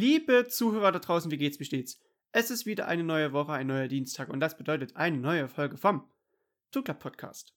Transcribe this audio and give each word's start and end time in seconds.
Liebe 0.00 0.46
Zuhörer 0.46 0.92
da 0.92 1.00
draußen, 1.00 1.28
wie 1.32 1.38
geht's, 1.38 1.58
wie 1.58 1.64
steht's? 1.64 1.98
Es 2.30 2.52
ist 2.52 2.66
wieder 2.66 2.86
eine 2.86 3.02
neue 3.02 3.32
Woche, 3.32 3.50
ein 3.54 3.66
neuer 3.66 3.88
Dienstag 3.88 4.28
und 4.28 4.38
das 4.38 4.56
bedeutet 4.56 4.94
eine 4.94 5.18
neue 5.18 5.48
Folge 5.48 5.76
vom 5.76 6.08
Zugler 6.70 6.94
Podcast. 6.94 7.52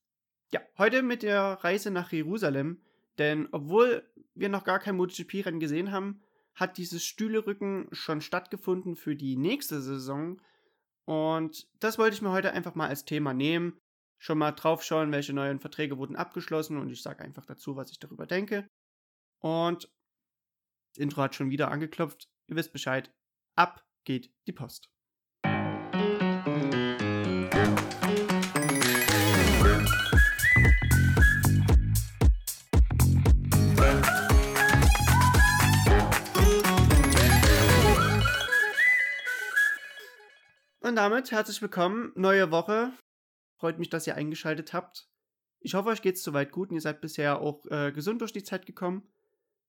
Ja, 0.51 0.59
heute 0.79 1.03
mit 1.03 1.21
der 1.21 1.59
Reise 1.63 1.91
nach 1.91 2.11
Jerusalem, 2.11 2.81
denn 3.19 3.47
obwohl 3.51 4.11
wir 4.33 4.49
noch 4.49 4.63
gar 4.63 4.79
kein 4.79 4.95
MotoGP-Rennen 4.95 5.59
gesehen 5.59 5.91
haben, 5.91 6.23
hat 6.55 6.79
dieses 6.79 7.05
Stühlerücken 7.05 7.87
schon 7.91 8.21
stattgefunden 8.21 8.95
für 8.95 9.15
die 9.15 9.37
nächste 9.37 9.79
Saison 9.79 10.41
und 11.05 11.67
das 11.79 11.99
wollte 11.99 12.15
ich 12.15 12.23
mir 12.23 12.31
heute 12.31 12.53
einfach 12.53 12.73
mal 12.73 12.89
als 12.89 13.05
Thema 13.05 13.35
nehmen. 13.35 13.77
Schon 14.17 14.39
mal 14.39 14.53
draufschauen, 14.53 15.11
welche 15.11 15.33
neuen 15.33 15.59
Verträge 15.59 15.99
wurden 15.99 16.15
abgeschlossen 16.15 16.79
und 16.79 16.89
ich 16.89 17.03
sage 17.03 17.23
einfach 17.23 17.45
dazu, 17.45 17.75
was 17.75 17.91
ich 17.91 17.99
darüber 17.99 18.25
denke. 18.25 18.67
Und 19.41 19.91
das 20.91 21.01
Intro 21.01 21.21
hat 21.21 21.35
schon 21.35 21.49
wieder 21.49 21.71
angeklopft. 21.71 22.30
Ihr 22.51 22.57
wisst 22.57 22.73
Bescheid. 22.73 23.09
Ab 23.55 23.81
geht 24.03 24.29
die 24.45 24.51
Post. 24.51 24.89
Und 40.81 40.97
damit 40.97 41.31
herzlich 41.31 41.61
willkommen, 41.61 42.11
neue 42.15 42.51
Woche. 42.51 42.91
Freut 43.61 43.79
mich, 43.79 43.89
dass 43.89 44.05
ihr 44.07 44.15
eingeschaltet 44.15 44.73
habt. 44.73 45.07
Ich 45.61 45.73
hoffe, 45.73 45.87
euch 45.87 46.01
geht 46.01 46.15
es 46.15 46.23
soweit 46.23 46.51
gut 46.51 46.69
und 46.69 46.75
ihr 46.75 46.81
seid 46.81 46.99
bisher 46.99 47.39
auch 47.39 47.65
äh, 47.67 47.93
gesund 47.93 48.19
durch 48.19 48.33
die 48.33 48.43
Zeit 48.43 48.65
gekommen. 48.65 49.09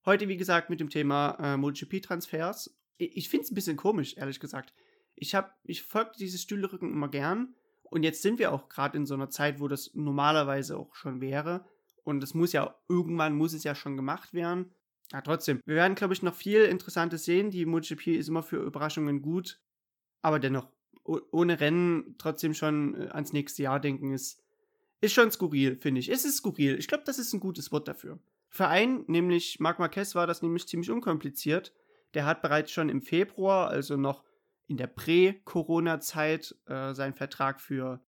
Heute, 0.05 0.27
wie 0.27 0.37
gesagt, 0.37 0.69
mit 0.69 0.81
dem 0.81 0.91
Thema 0.91 1.37
äh, 1.39 1.57
MotoGP-Transfers. 1.57 2.77
Ich, 2.97 3.17
ich 3.17 3.29
finde 3.29 3.45
es 3.45 3.53
ein 3.53 3.55
bisschen 3.55 3.77
komisch, 3.77 4.17
ehrlich 4.17 4.41
gesagt. 4.41 4.75
Ich, 5.15 5.37
hab, 5.37 5.57
ich 5.63 5.83
folge 5.83 6.11
dieses 6.19 6.43
Stühlerücken 6.43 6.93
immer 6.93 7.09
gern. 7.09 7.55
Und 7.85 8.03
jetzt 8.03 8.23
sind 8.23 8.41
wir 8.41 8.53
auch 8.53 8.69
gerade 8.69 8.97
in 8.97 9.07
so 9.07 9.15
einer 9.15 9.31
Zeit, 9.31 9.61
wo 9.61 9.69
das 9.69 9.93
normalerweise 9.95 10.77
auch 10.77 10.95
schon 10.97 11.21
wäre. 11.21 11.65
Und 12.03 12.23
es 12.25 12.35
muss 12.35 12.53
ja, 12.53 12.75
irgendwann 12.89 13.37
muss 13.37 13.53
es 13.53 13.63
ja 13.63 13.77
schon 13.77 13.97
gemacht 13.97 14.35
werden. 14.35 14.73
Ja, 15.13 15.21
trotzdem. 15.21 15.61
Wir 15.67 15.77
werden, 15.77 15.95
glaube 15.95 16.15
ich, 16.15 16.23
noch 16.23 16.35
viel 16.35 16.65
Interessantes 16.65 17.25
sehen. 17.25 17.51
Die 17.51 17.65
MotoGP 17.65 18.09
ist 18.09 18.29
immer 18.29 18.43
für 18.43 18.57
Überraschungen 18.57 19.23
gut. 19.23 19.61
Aber 20.21 20.41
dennoch, 20.41 20.69
ohne 21.05 21.61
Rennen 21.61 22.17
trotzdem 22.19 22.55
schon 22.55 23.01
äh, 23.01 23.09
ans 23.11 23.33
nächste 23.33 23.63
Jahr 23.63 23.79
denken, 23.79 24.13
ist, 24.13 24.43
ist 25.01 25.13
schon 25.13 25.31
skurril, 25.31 25.77
finde 25.77 26.01
ich. 26.01 26.09
Es 26.09 26.25
ist 26.25 26.39
skurril. 26.39 26.77
Ich 26.77 26.89
glaube, 26.89 27.05
das 27.07 27.21
ist 27.21 27.33
ein 27.33 27.41
gutes 27.41 27.71
Wort 27.71 27.87
dafür. 27.87 28.19
Für 28.55 28.69
einen, 28.69 29.07
nämlich 29.09 29.61
Marc 29.61 29.79
Marquez, 29.79 30.15
war 30.15 30.27
das 30.27 30.43
nämlich 30.43 30.69
ziemlich 30.69 30.91
unkompliziert. 30.91 31.73
Der 32.13 32.27
hat 32.27 32.43
bereits 32.43 32.71
schon 32.71 32.91
im 32.91 33.01
Februar, 33.01 33.69
also 33.69 33.97
noch 33.97 34.25
in 34.67 34.77
der 34.77 34.89
Prä-Corona-Zeit, 34.89 36.55
äh, 36.67 36.93
seinen 36.93 37.15
Vertrag 37.15 37.63
für 37.63 38.05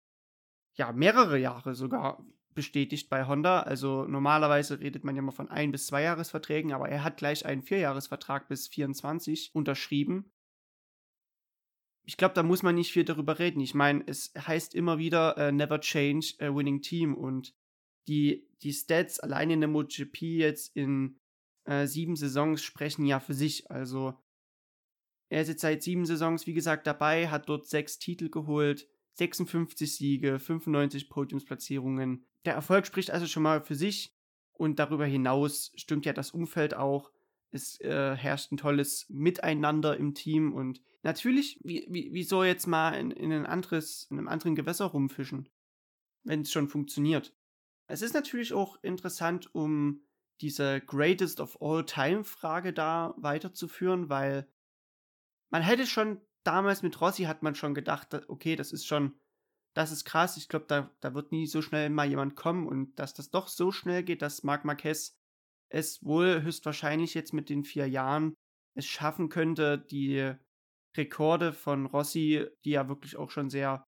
ja, 0.73 0.91
mehrere 0.93 1.37
Jahre 1.37 1.75
sogar 1.75 2.25
bestätigt 2.55 3.07
bei 3.07 3.27
Honda. 3.27 3.61
Also 3.61 4.05
normalerweise 4.05 4.79
redet 4.79 5.03
man 5.03 5.15
ja 5.15 5.21
mal 5.21 5.31
von 5.31 5.47
ein- 5.47 5.71
bis 5.71 5.85
zwei 5.85 6.01
Jahresverträgen, 6.01 6.73
aber 6.73 6.89
er 6.89 7.03
hat 7.03 7.17
gleich 7.17 7.45
einen 7.45 7.61
Vierjahresvertrag 7.61 8.47
bis 8.47 8.67
24 8.67 9.51
unterschrieben. 9.53 10.33
Ich 12.03 12.17
glaube, 12.17 12.33
da 12.33 12.41
muss 12.41 12.63
man 12.63 12.73
nicht 12.73 12.91
viel 12.91 13.05
darüber 13.05 13.37
reden. 13.37 13.59
Ich 13.59 13.75
meine, 13.75 14.03
es 14.07 14.33
heißt 14.35 14.73
immer 14.73 14.97
wieder 14.97 15.37
uh, 15.37 15.51
never 15.51 15.79
change 15.79 16.33
a 16.39 16.47
winning 16.47 16.81
team 16.81 17.13
und 17.13 17.53
die, 18.07 18.47
die 18.61 18.73
Stats 18.73 19.19
allein 19.19 19.51
in 19.51 19.61
der 19.61 19.69
MotoGP 19.69 20.21
jetzt 20.21 20.75
in 20.75 21.19
äh, 21.65 21.87
sieben 21.87 22.15
Saisons 22.15 22.63
sprechen 22.63 23.05
ja 23.05 23.19
für 23.19 23.33
sich. 23.33 23.69
Also 23.69 24.15
er 25.29 25.41
ist 25.41 25.47
jetzt 25.47 25.61
seit 25.61 25.81
sieben 25.81 26.05
Saisons, 26.05 26.45
wie 26.45 26.53
gesagt, 26.53 26.87
dabei, 26.87 27.29
hat 27.29 27.47
dort 27.47 27.65
sechs 27.65 27.99
Titel 27.99 28.29
geholt, 28.29 28.87
56 29.13 29.95
Siege, 29.95 30.39
95 30.39 31.09
Podiumsplatzierungen. 31.09 32.25
Der 32.45 32.53
Erfolg 32.53 32.85
spricht 32.85 33.11
also 33.11 33.27
schon 33.27 33.43
mal 33.43 33.61
für 33.61 33.75
sich 33.75 34.13
und 34.53 34.79
darüber 34.79 35.05
hinaus 35.05 35.71
stimmt 35.75 36.05
ja 36.05 36.13
das 36.13 36.31
Umfeld 36.31 36.73
auch. 36.73 37.11
Es 37.51 37.79
äh, 37.81 38.15
herrscht 38.15 38.51
ein 38.51 38.57
tolles 38.57 39.05
Miteinander 39.09 39.97
im 39.97 40.13
Team 40.13 40.53
und 40.53 40.81
natürlich, 41.03 41.59
wie, 41.63 41.85
wie, 41.89 42.09
wieso 42.13 42.43
jetzt 42.43 42.67
mal 42.67 42.91
in, 42.91 43.11
in, 43.11 43.31
ein 43.31 43.45
anderes, 43.45 44.07
in 44.09 44.17
einem 44.17 44.27
anderen 44.27 44.55
Gewässer 44.55 44.85
rumfischen, 44.85 45.49
wenn 46.23 46.41
es 46.41 46.51
schon 46.51 46.69
funktioniert. 46.69 47.33
Es 47.91 48.01
ist 48.01 48.13
natürlich 48.13 48.53
auch 48.53 48.81
interessant, 48.83 49.53
um 49.53 50.07
diese 50.39 50.79
Greatest 50.79 51.41
of 51.41 51.61
All 51.61 51.85
Time 51.85 52.23
Frage 52.23 52.71
da 52.71 53.13
weiterzuführen, 53.17 54.07
weil 54.07 54.47
man 55.51 55.61
hätte 55.61 55.85
schon 55.85 56.21
damals 56.43 56.83
mit 56.83 57.01
Rossi 57.01 57.23
hat 57.23 57.43
man 57.43 57.53
schon 57.53 57.73
gedacht, 57.73 58.13
okay, 58.29 58.55
das 58.55 58.71
ist 58.71 58.87
schon, 58.87 59.19
das 59.75 59.91
ist 59.91 60.05
krass. 60.05 60.37
Ich 60.37 60.47
glaube, 60.47 60.67
da, 60.69 60.89
da 61.01 61.13
wird 61.13 61.33
nie 61.33 61.47
so 61.47 61.61
schnell 61.61 61.89
mal 61.89 62.07
jemand 62.07 62.37
kommen 62.37 62.65
und 62.65 62.95
dass 62.95 63.13
das 63.13 63.29
doch 63.29 63.49
so 63.49 63.73
schnell 63.73 64.03
geht, 64.03 64.21
dass 64.21 64.43
Marc 64.43 64.63
Marquez 64.63 65.17
es 65.67 66.01
wohl 66.01 66.43
höchstwahrscheinlich 66.43 67.13
jetzt 67.13 67.33
mit 67.33 67.49
den 67.49 67.65
vier 67.65 67.89
Jahren 67.89 68.35
es 68.73 68.85
schaffen 68.85 69.27
könnte, 69.27 69.77
die 69.77 70.33
Rekorde 70.95 71.51
von 71.51 71.87
Rossi, 71.87 72.47
die 72.63 72.71
ja 72.71 72.87
wirklich 72.87 73.17
auch 73.17 73.31
schon 73.31 73.49
sehr, 73.49 73.83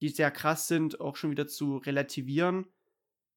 die 0.00 0.08
sehr 0.08 0.30
krass 0.30 0.66
sind, 0.66 0.98
auch 0.98 1.16
schon 1.16 1.30
wieder 1.30 1.46
zu 1.46 1.76
relativieren 1.76 2.72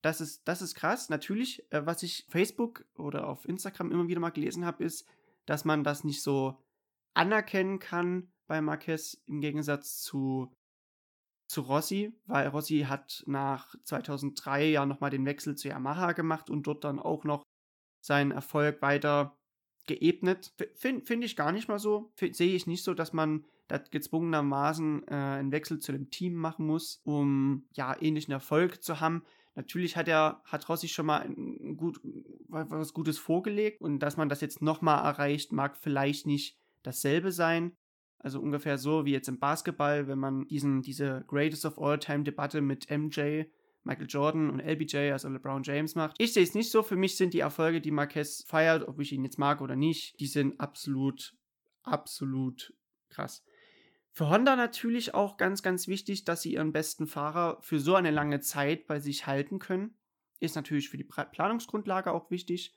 das 0.06 0.22
ist, 0.22 0.48
das 0.48 0.62
ist 0.62 0.76
krass. 0.76 1.10
Natürlich, 1.10 1.66
äh, 1.72 1.84
was 1.84 2.04
ich 2.04 2.28
Facebook 2.30 2.86
oder 2.96 3.28
auf 3.28 3.48
Instagram 3.50 3.92
immer 3.92 4.08
wieder 4.08 4.20
mal 4.20 4.30
gelesen 4.30 4.64
habe, 4.64 4.84
ist, 4.84 5.08
dass 5.48 5.66
man 5.66 5.84
das 5.84 6.04
nicht 6.04 6.22
so 6.22 6.62
anerkennen 7.16 7.80
kann 7.80 8.32
bei 8.46 8.62
Marquez 8.62 9.24
im 9.26 9.42
Gegensatz 9.42 10.04
zu, 10.04 10.54
zu 11.48 11.62
Rossi, 11.62 12.14
weil 12.28 12.48
Rossi 12.50 12.86
hat 12.88 13.24
nach 13.26 13.76
2003 13.84 14.66
ja 14.70 14.86
nochmal 14.86 15.10
den 15.10 15.26
Wechsel 15.26 15.56
zu 15.56 15.70
Yamaha 15.70 16.12
gemacht 16.12 16.52
und 16.52 16.68
dort 16.68 16.84
dann 16.84 17.00
auch 17.00 17.24
noch 17.24 17.44
seinen 18.00 18.30
Erfolg 18.30 18.84
weiter 18.84 19.36
geebnet. 19.88 20.54
Finde 20.76 21.04
find 21.04 21.24
ich 21.24 21.36
gar 21.36 21.52
nicht 21.52 21.68
mal 21.68 21.80
so. 21.80 22.12
Sehe 22.20 22.56
ich 22.56 22.68
nicht 22.68 22.84
so, 22.84 22.94
dass 22.94 23.12
man 23.12 23.46
da 23.68 23.80
gezwungenermaßen 23.80 25.08
äh, 25.08 25.16
einen 25.16 25.52
Wechsel 25.52 25.80
zu 25.80 25.92
dem 25.92 26.12
Team 26.12 26.36
machen 26.36 26.68
muss, 26.68 27.02
um 27.06 27.68
ja 27.74 28.00
ähnlichen 28.00 28.34
Erfolg 28.34 28.84
zu 28.84 29.00
haben. 29.00 29.24
Natürlich 29.56 29.96
hat 29.96 30.08
er, 30.08 30.42
hat 30.46 30.68
Rossi 30.68 30.90
schon 30.90 31.06
mal 31.06 31.22
ein 31.22 31.78
gut, 31.78 32.00
was 32.50 32.94
Gutes 32.94 33.18
vorgelegt 33.18 33.82
und 33.82 34.00
dass 34.00 34.18
man 34.18 34.28
das 34.28 34.42
jetzt 34.42 34.62
nochmal 34.62 35.04
erreicht, 35.04 35.54
mag 35.54 35.78
vielleicht 35.78 36.28
nicht 36.28 36.58
dasselbe 36.84 37.32
sein. 37.32 37.76
Also 38.20 38.42
ungefähr 38.42 38.78
so 38.78 39.06
wie 39.06 39.12
jetzt 39.12 39.30
im 39.30 39.40
Basketball, 39.40 40.08
wenn 40.08 40.20
man 40.20 40.48
diesen, 40.48 40.82
diese 40.82 41.24
Greatest 41.28 41.66
of 41.66 41.80
All 41.80 42.00
Time 42.00 42.24
Debatte 42.24 42.60
mit 42.60 42.90
MJ, 42.90 43.44
Michael 43.84 44.08
Jordan 44.10 44.50
und 44.50 44.60
LBJ, 44.60 45.12
also 45.12 45.30
LeBron 45.30 45.64
James 45.64 45.96
macht. 45.96 46.16
Ich 46.18 46.34
sehe 46.34 46.44
es 46.44 46.56
nicht 46.56 46.72
so. 46.72 46.82
Für 46.84 46.96
mich 46.96 47.16
sind 47.16 47.34
die 47.34 47.40
Erfolge, 47.40 47.82
die 47.82 47.92
Marquez 47.92 48.44
feiert, 48.48 48.88
ob 48.88 49.00
ich 49.00 49.14
ihn 49.14 49.24
jetzt 49.24 49.38
mag 49.38 49.62
oder 49.62 49.76
nicht, 49.76 50.20
die 50.20 50.28
sind 50.28 50.60
absolut, 50.60 51.36
absolut 51.84 52.74
krass. 53.10 53.44
Für 54.16 54.30
Honda 54.30 54.56
natürlich 54.56 55.14
auch 55.14 55.36
ganz, 55.36 55.62
ganz 55.62 55.90
wichtig, 55.90 56.24
dass 56.24 56.42
sie 56.42 56.54
ihren 56.54 56.72
besten 56.72 57.06
Fahrer 57.06 57.58
für 57.62 57.82
so 57.82 57.96
eine 57.96 58.12
lange 58.12 58.40
Zeit 58.40 58.88
bei 58.88 59.02
sich 59.02 59.28
halten 59.28 59.60
können. 59.60 59.98
Ist 60.40 60.56
natürlich 60.56 60.88
für 60.90 60.96
die 60.96 61.04
Planungsgrundlage 61.04 62.14
auch 62.14 62.32
wichtig. 62.32 62.74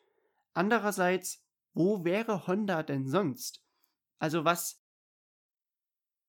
Andererseits, 0.53 1.47
wo 1.75 2.04
wäre 2.04 2.49
Honda 2.49 2.82
denn 2.82 3.06
sonst? 3.06 3.65
Also 4.19 4.44
was 4.44 4.82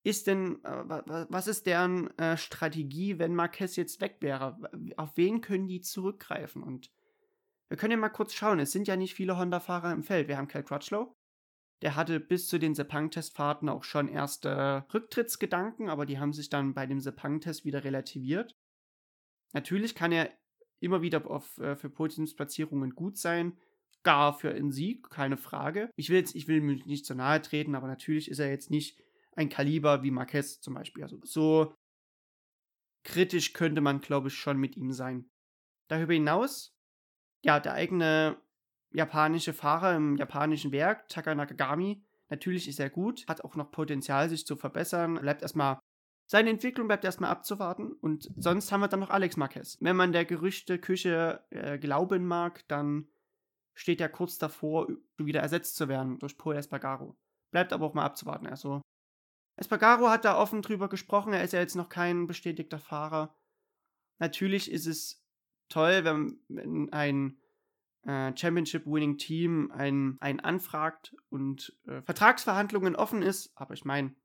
ist 0.03 0.27
denn, 0.27 0.63
äh, 0.63 1.27
was 1.29 1.47
ist 1.47 1.65
deren 1.65 2.15
äh, 2.19 2.37
Strategie, 2.37 3.17
wenn 3.17 3.33
Marquez 3.33 3.77
jetzt 3.77 4.01
weg 4.01 4.17
wäre? 4.19 4.59
Auf 4.95 5.17
wen 5.17 5.41
können 5.41 5.67
die 5.67 5.81
zurückgreifen? 5.81 6.61
Und 6.61 6.91
wir 7.67 7.77
können 7.77 7.93
ja 7.93 7.97
mal 7.97 8.09
kurz 8.09 8.35
schauen. 8.35 8.59
Es 8.59 8.71
sind 8.71 8.87
ja 8.87 8.95
nicht 8.95 9.15
viele 9.15 9.39
Honda-Fahrer 9.39 9.91
im 9.91 10.03
Feld. 10.03 10.27
Wir 10.27 10.37
haben 10.37 10.47
Cal 10.47 10.63
Crutchlow, 10.63 11.15
der 11.81 11.95
hatte 11.95 12.19
bis 12.19 12.47
zu 12.47 12.59
den 12.59 12.75
Sepang-Testfahrten 12.75 13.69
auch 13.69 13.83
schon 13.83 14.07
erste 14.07 14.85
Rücktrittsgedanken, 14.93 15.89
aber 15.89 16.05
die 16.05 16.19
haben 16.19 16.33
sich 16.33 16.49
dann 16.49 16.73
bei 16.73 16.85
dem 16.85 16.99
Sepang-Test 16.99 17.65
wieder 17.65 17.83
relativiert. 17.83 18.55
Natürlich 19.53 19.95
kann 19.95 20.11
er 20.11 20.31
immer 20.79 21.01
wieder 21.01 21.29
auf, 21.29 21.57
äh, 21.57 21.75
für 21.75 21.89
Podiumsplatzierungen 21.89 22.91
gut 22.91 23.17
sein, 23.17 23.57
gar 24.03 24.37
für 24.37 24.51
einen 24.51 24.71
Sieg, 24.71 25.09
keine 25.09 25.37
Frage. 25.37 25.89
Ich 25.95 26.09
will 26.09 26.17
jetzt, 26.17 26.35
ich 26.35 26.47
will 26.47 26.61
mich 26.61 26.85
nicht 26.85 27.05
zu 27.05 27.15
nahe 27.15 27.41
treten, 27.41 27.75
aber 27.75 27.87
natürlich 27.87 28.29
ist 28.29 28.39
er 28.39 28.49
jetzt 28.49 28.69
nicht 28.69 29.01
ein 29.35 29.49
Kaliber 29.49 30.03
wie 30.03 30.11
Marquez 30.11 30.61
zum 30.61 30.73
Beispiel. 30.73 31.03
Also 31.03 31.19
so 31.23 31.73
kritisch 33.03 33.53
könnte 33.53 33.81
man, 33.81 34.01
glaube 34.01 34.27
ich, 34.27 34.35
schon 34.35 34.57
mit 34.57 34.77
ihm 34.77 34.91
sein. 34.91 35.29
Darüber 35.87 36.13
hinaus, 36.13 36.75
ja, 37.43 37.59
der 37.59 37.73
eigene 37.73 38.37
japanische 38.91 39.53
Fahrer 39.53 39.95
im 39.95 40.15
japanischen 40.17 40.71
Werk, 40.71 41.07
Taka 41.09 41.35
Nakagami. 41.35 42.03
Natürlich 42.29 42.67
ist 42.67 42.79
er 42.79 42.89
gut, 42.89 43.27
hat 43.27 43.43
auch 43.43 43.55
noch 43.55 43.71
Potenzial, 43.71 44.29
sich 44.29 44.45
zu 44.45 44.55
verbessern. 44.55 45.15
Bleibt 45.15 45.41
erstmal, 45.41 45.79
seine 46.27 46.51
Entwicklung 46.51 46.87
bleibt 46.87 47.05
erstmal 47.05 47.31
abzuwarten. 47.31 47.91
Und 47.93 48.29
sonst 48.37 48.71
haben 48.71 48.81
wir 48.81 48.87
dann 48.87 48.99
noch 48.99 49.09
Alex 49.09 49.37
Marquez. 49.37 49.77
Wenn 49.81 49.95
man 49.95 50.11
der 50.11 50.25
Gerüchteküche 50.25 51.43
äh, 51.49 51.77
glauben 51.79 52.25
mag, 52.25 52.67
dann 52.67 53.07
steht 53.73 54.01
er 54.01 54.09
kurz 54.09 54.37
davor, 54.37 54.87
wieder 55.17 55.41
ersetzt 55.41 55.75
zu 55.75 55.87
werden 55.87 56.19
durch 56.19 56.37
Paul 56.37 56.55
Espargaro. 56.55 57.17
Bleibt 57.51 57.73
aber 57.73 57.85
auch 57.85 57.93
mal 57.93 58.05
abzuwarten. 58.05 58.45
Also, 58.45 58.81
Espargaro 59.55 60.09
hat 60.09 60.25
da 60.25 60.37
offen 60.37 60.61
drüber 60.61 60.87
gesprochen. 60.87 61.33
Er 61.33 61.43
ist 61.43 61.53
ja 61.53 61.59
jetzt 61.59 61.75
noch 61.75 61.89
kein 61.89 62.27
bestätigter 62.27 62.79
Fahrer. 62.79 63.35
Natürlich 64.19 64.71
ist 64.71 64.85
es 64.85 65.25
toll, 65.69 66.03
wenn, 66.03 66.39
wenn 66.47 66.91
ein 66.93 67.39
äh, 68.09 68.35
Championship-Winning-Team 68.35 69.71
einen, 69.71 70.17
einen 70.19 70.39
anfragt 70.39 71.15
und 71.29 71.77
äh, 71.85 72.01
Vertragsverhandlungen 72.01 72.95
offen 72.95 73.21
ist. 73.21 73.51
Aber 73.55 73.75
ich 73.75 73.85
meine, 73.85 74.15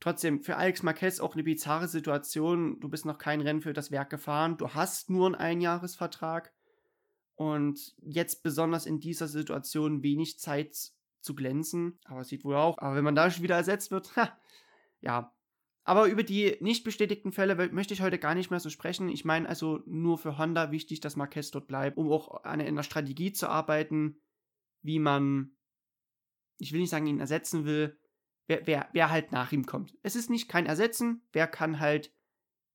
trotzdem 0.00 0.42
für 0.42 0.56
Alex 0.56 0.82
Marquez 0.82 1.20
auch 1.20 1.34
eine 1.34 1.42
bizarre 1.42 1.86
Situation. 1.86 2.80
Du 2.80 2.88
bist 2.88 3.04
noch 3.04 3.18
kein 3.18 3.42
Rennen 3.42 3.60
für 3.60 3.74
das 3.74 3.90
Werk 3.90 4.08
gefahren. 4.08 4.56
Du 4.56 4.70
hast 4.70 5.10
nur 5.10 5.26
einen 5.26 5.34
Einjahresvertrag. 5.34 6.52
Und 7.34 7.94
jetzt 8.02 8.42
besonders 8.42 8.86
in 8.86 9.00
dieser 9.00 9.28
Situation 9.28 10.02
wenig 10.02 10.38
Zeit 10.38 10.74
zu 11.20 11.34
glänzen. 11.34 11.98
Aber 12.04 12.24
sieht 12.24 12.44
wohl 12.44 12.56
auch. 12.56 12.78
Aber 12.78 12.96
wenn 12.96 13.04
man 13.04 13.14
da 13.14 13.30
schon 13.30 13.42
wieder 13.42 13.56
ersetzt 13.56 13.90
wird, 13.90 14.16
ha, 14.16 14.32
ja. 15.02 15.34
Aber 15.84 16.06
über 16.06 16.22
die 16.22 16.56
nicht 16.60 16.84
bestätigten 16.84 17.32
Fälle 17.32 17.54
möchte 17.72 17.94
ich 17.94 18.02
heute 18.02 18.18
gar 18.18 18.34
nicht 18.34 18.50
mehr 18.50 18.60
so 18.60 18.70
sprechen. 18.70 19.08
Ich 19.08 19.24
meine 19.24 19.48
also 19.48 19.80
nur 19.86 20.18
für 20.18 20.36
Honda 20.36 20.70
wichtig, 20.70 21.00
dass 21.00 21.16
Marquez 21.16 21.50
dort 21.50 21.68
bleibt, 21.68 21.96
um 21.96 22.10
auch 22.12 22.44
an 22.44 22.60
einer 22.60 22.82
Strategie 22.82 23.32
zu 23.32 23.48
arbeiten, 23.48 24.20
wie 24.82 24.98
man, 24.98 25.56
ich 26.58 26.72
will 26.72 26.80
nicht 26.80 26.90
sagen, 26.90 27.06
ihn 27.06 27.20
ersetzen 27.20 27.64
will, 27.64 27.98
wer, 28.46 28.66
wer, 28.66 28.88
wer 28.92 29.10
halt 29.10 29.32
nach 29.32 29.52
ihm 29.52 29.64
kommt. 29.64 29.96
Es 30.02 30.16
ist 30.16 30.28
nicht 30.28 30.48
kein 30.48 30.66
Ersetzen, 30.66 31.22
wer 31.32 31.46
kann 31.46 31.80
halt 31.80 32.12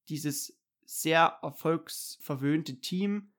dieses 0.10 0.60
sehr 0.86 1.40
erfolgsverwöhnte 1.42 2.80
Team, 2.80 3.34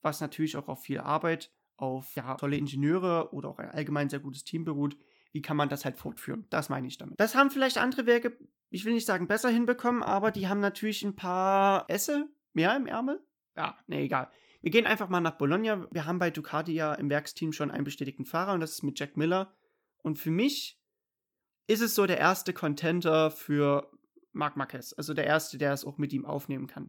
was 0.00 0.20
natürlich 0.20 0.56
auch 0.56 0.68
auf 0.68 0.82
viel 0.82 1.00
Arbeit, 1.00 1.52
auf 1.76 2.14
ja, 2.14 2.34
tolle 2.36 2.56
Ingenieure 2.56 3.32
oder 3.32 3.48
auch 3.48 3.58
ein 3.58 3.70
allgemein 3.70 4.08
sehr 4.08 4.20
gutes 4.20 4.44
Team 4.44 4.64
beruht, 4.64 4.96
wie 5.32 5.42
kann 5.42 5.56
man 5.56 5.68
das 5.68 5.84
halt 5.84 5.96
fortführen? 5.96 6.46
Das 6.50 6.68
meine 6.68 6.86
ich 6.86 6.96
damit. 6.96 7.18
Das 7.18 7.34
haben 7.34 7.50
vielleicht 7.50 7.78
andere 7.78 8.06
Werke, 8.06 8.38
ich 8.74 8.84
will 8.84 8.94
nicht 8.94 9.06
sagen 9.06 9.28
besser 9.28 9.50
hinbekommen, 9.50 10.02
aber 10.02 10.32
die 10.32 10.48
haben 10.48 10.58
natürlich 10.58 11.04
ein 11.04 11.14
paar 11.14 11.88
Esse 11.88 12.28
mehr 12.54 12.74
im 12.74 12.86
Ärmel. 12.86 13.24
Ja, 13.56 13.78
ne, 13.86 14.00
egal. 14.00 14.28
Wir 14.62 14.72
gehen 14.72 14.84
einfach 14.84 15.08
mal 15.08 15.20
nach 15.20 15.38
Bologna. 15.38 15.86
Wir 15.92 16.06
haben 16.06 16.18
bei 16.18 16.30
Ducati 16.30 16.72
ja 16.72 16.92
im 16.94 17.08
Werksteam 17.08 17.52
schon 17.52 17.70
einen 17.70 17.84
bestätigten 17.84 18.24
Fahrer 18.24 18.52
und 18.52 18.58
das 18.58 18.72
ist 18.72 18.82
mit 18.82 18.98
Jack 18.98 19.16
Miller. 19.16 19.54
Und 20.02 20.18
für 20.18 20.32
mich 20.32 20.80
ist 21.68 21.82
es 21.82 21.94
so 21.94 22.04
der 22.06 22.18
erste 22.18 22.52
Contenter 22.52 23.30
für 23.30 23.92
Marc 24.32 24.56
Marquez. 24.56 24.92
Also 24.92 25.14
der 25.14 25.26
erste, 25.26 25.56
der 25.56 25.72
es 25.72 25.84
auch 25.84 25.98
mit 25.98 26.12
ihm 26.12 26.26
aufnehmen 26.26 26.66
kann. 26.66 26.88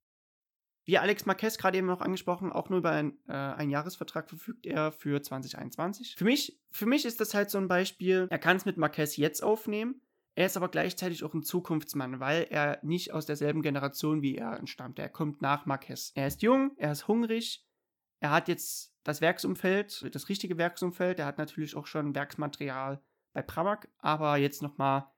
Wie 0.85 0.97
Alex 0.97 1.27
Marquez 1.27 1.59
gerade 1.59 1.77
eben 1.77 1.87
noch 1.87 2.01
angesprochen, 2.01 2.51
auch 2.51 2.69
nur 2.69 2.79
über 2.79 2.91
ein, 2.91 3.19
äh, 3.27 3.33
einen 3.33 3.69
Jahresvertrag 3.69 4.27
verfügt 4.27 4.65
er 4.65 4.91
für 4.91 5.21
2021. 5.21 6.15
Für 6.17 6.25
mich, 6.25 6.59
für 6.71 6.87
mich 6.87 7.05
ist 7.05 7.21
das 7.21 7.35
halt 7.35 7.51
so 7.51 7.59
ein 7.59 7.67
Beispiel, 7.67 8.27
er 8.31 8.39
kann 8.39 8.57
es 8.57 8.65
mit 8.65 8.77
Marquez 8.77 9.17
jetzt 9.17 9.43
aufnehmen, 9.43 10.01
er 10.35 10.45
ist 10.45 10.57
aber 10.57 10.67
gleichzeitig 10.67 11.23
auch 11.23 11.33
ein 11.33 11.43
Zukunftsmann, 11.43 12.19
weil 12.19 12.47
er 12.49 12.79
nicht 12.83 13.13
aus 13.13 13.25
derselben 13.25 13.61
Generation 13.61 14.21
wie 14.21 14.35
er 14.35 14.59
entstammt. 14.59 14.99
Er 14.99 15.09
kommt 15.09 15.41
nach 15.41 15.65
Marquez. 15.65 16.11
Er 16.13 16.27
ist 16.27 16.41
jung, 16.41 16.73
er 16.77 16.91
ist 16.91 17.07
hungrig, 17.07 17.65
er 18.19 18.31
hat 18.31 18.49
jetzt 18.49 18.93
das 19.03 19.21
Werksumfeld, 19.21 20.13
das 20.13 20.29
richtige 20.29 20.57
Werksumfeld, 20.57 21.19
er 21.19 21.25
hat 21.25 21.37
natürlich 21.37 21.75
auch 21.75 21.87
schon 21.87 22.15
Werksmaterial 22.15 23.01
bei 23.33 23.41
Pramac, 23.41 23.89
aber 23.99 24.37
jetzt 24.37 24.61
nochmal 24.61 25.09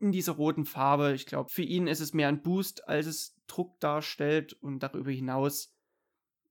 in 0.00 0.12
dieser 0.12 0.32
roten 0.32 0.64
Farbe. 0.64 1.12
Ich 1.12 1.26
glaube, 1.26 1.50
für 1.50 1.62
ihn 1.62 1.86
ist 1.86 2.00
es 2.00 2.14
mehr 2.14 2.28
ein 2.28 2.42
Boost, 2.42 2.88
als 2.88 3.06
es 3.06 3.36
Druck 3.46 3.78
darstellt 3.80 4.54
und 4.54 4.80
darüber 4.80 5.10
hinaus, 5.10 5.74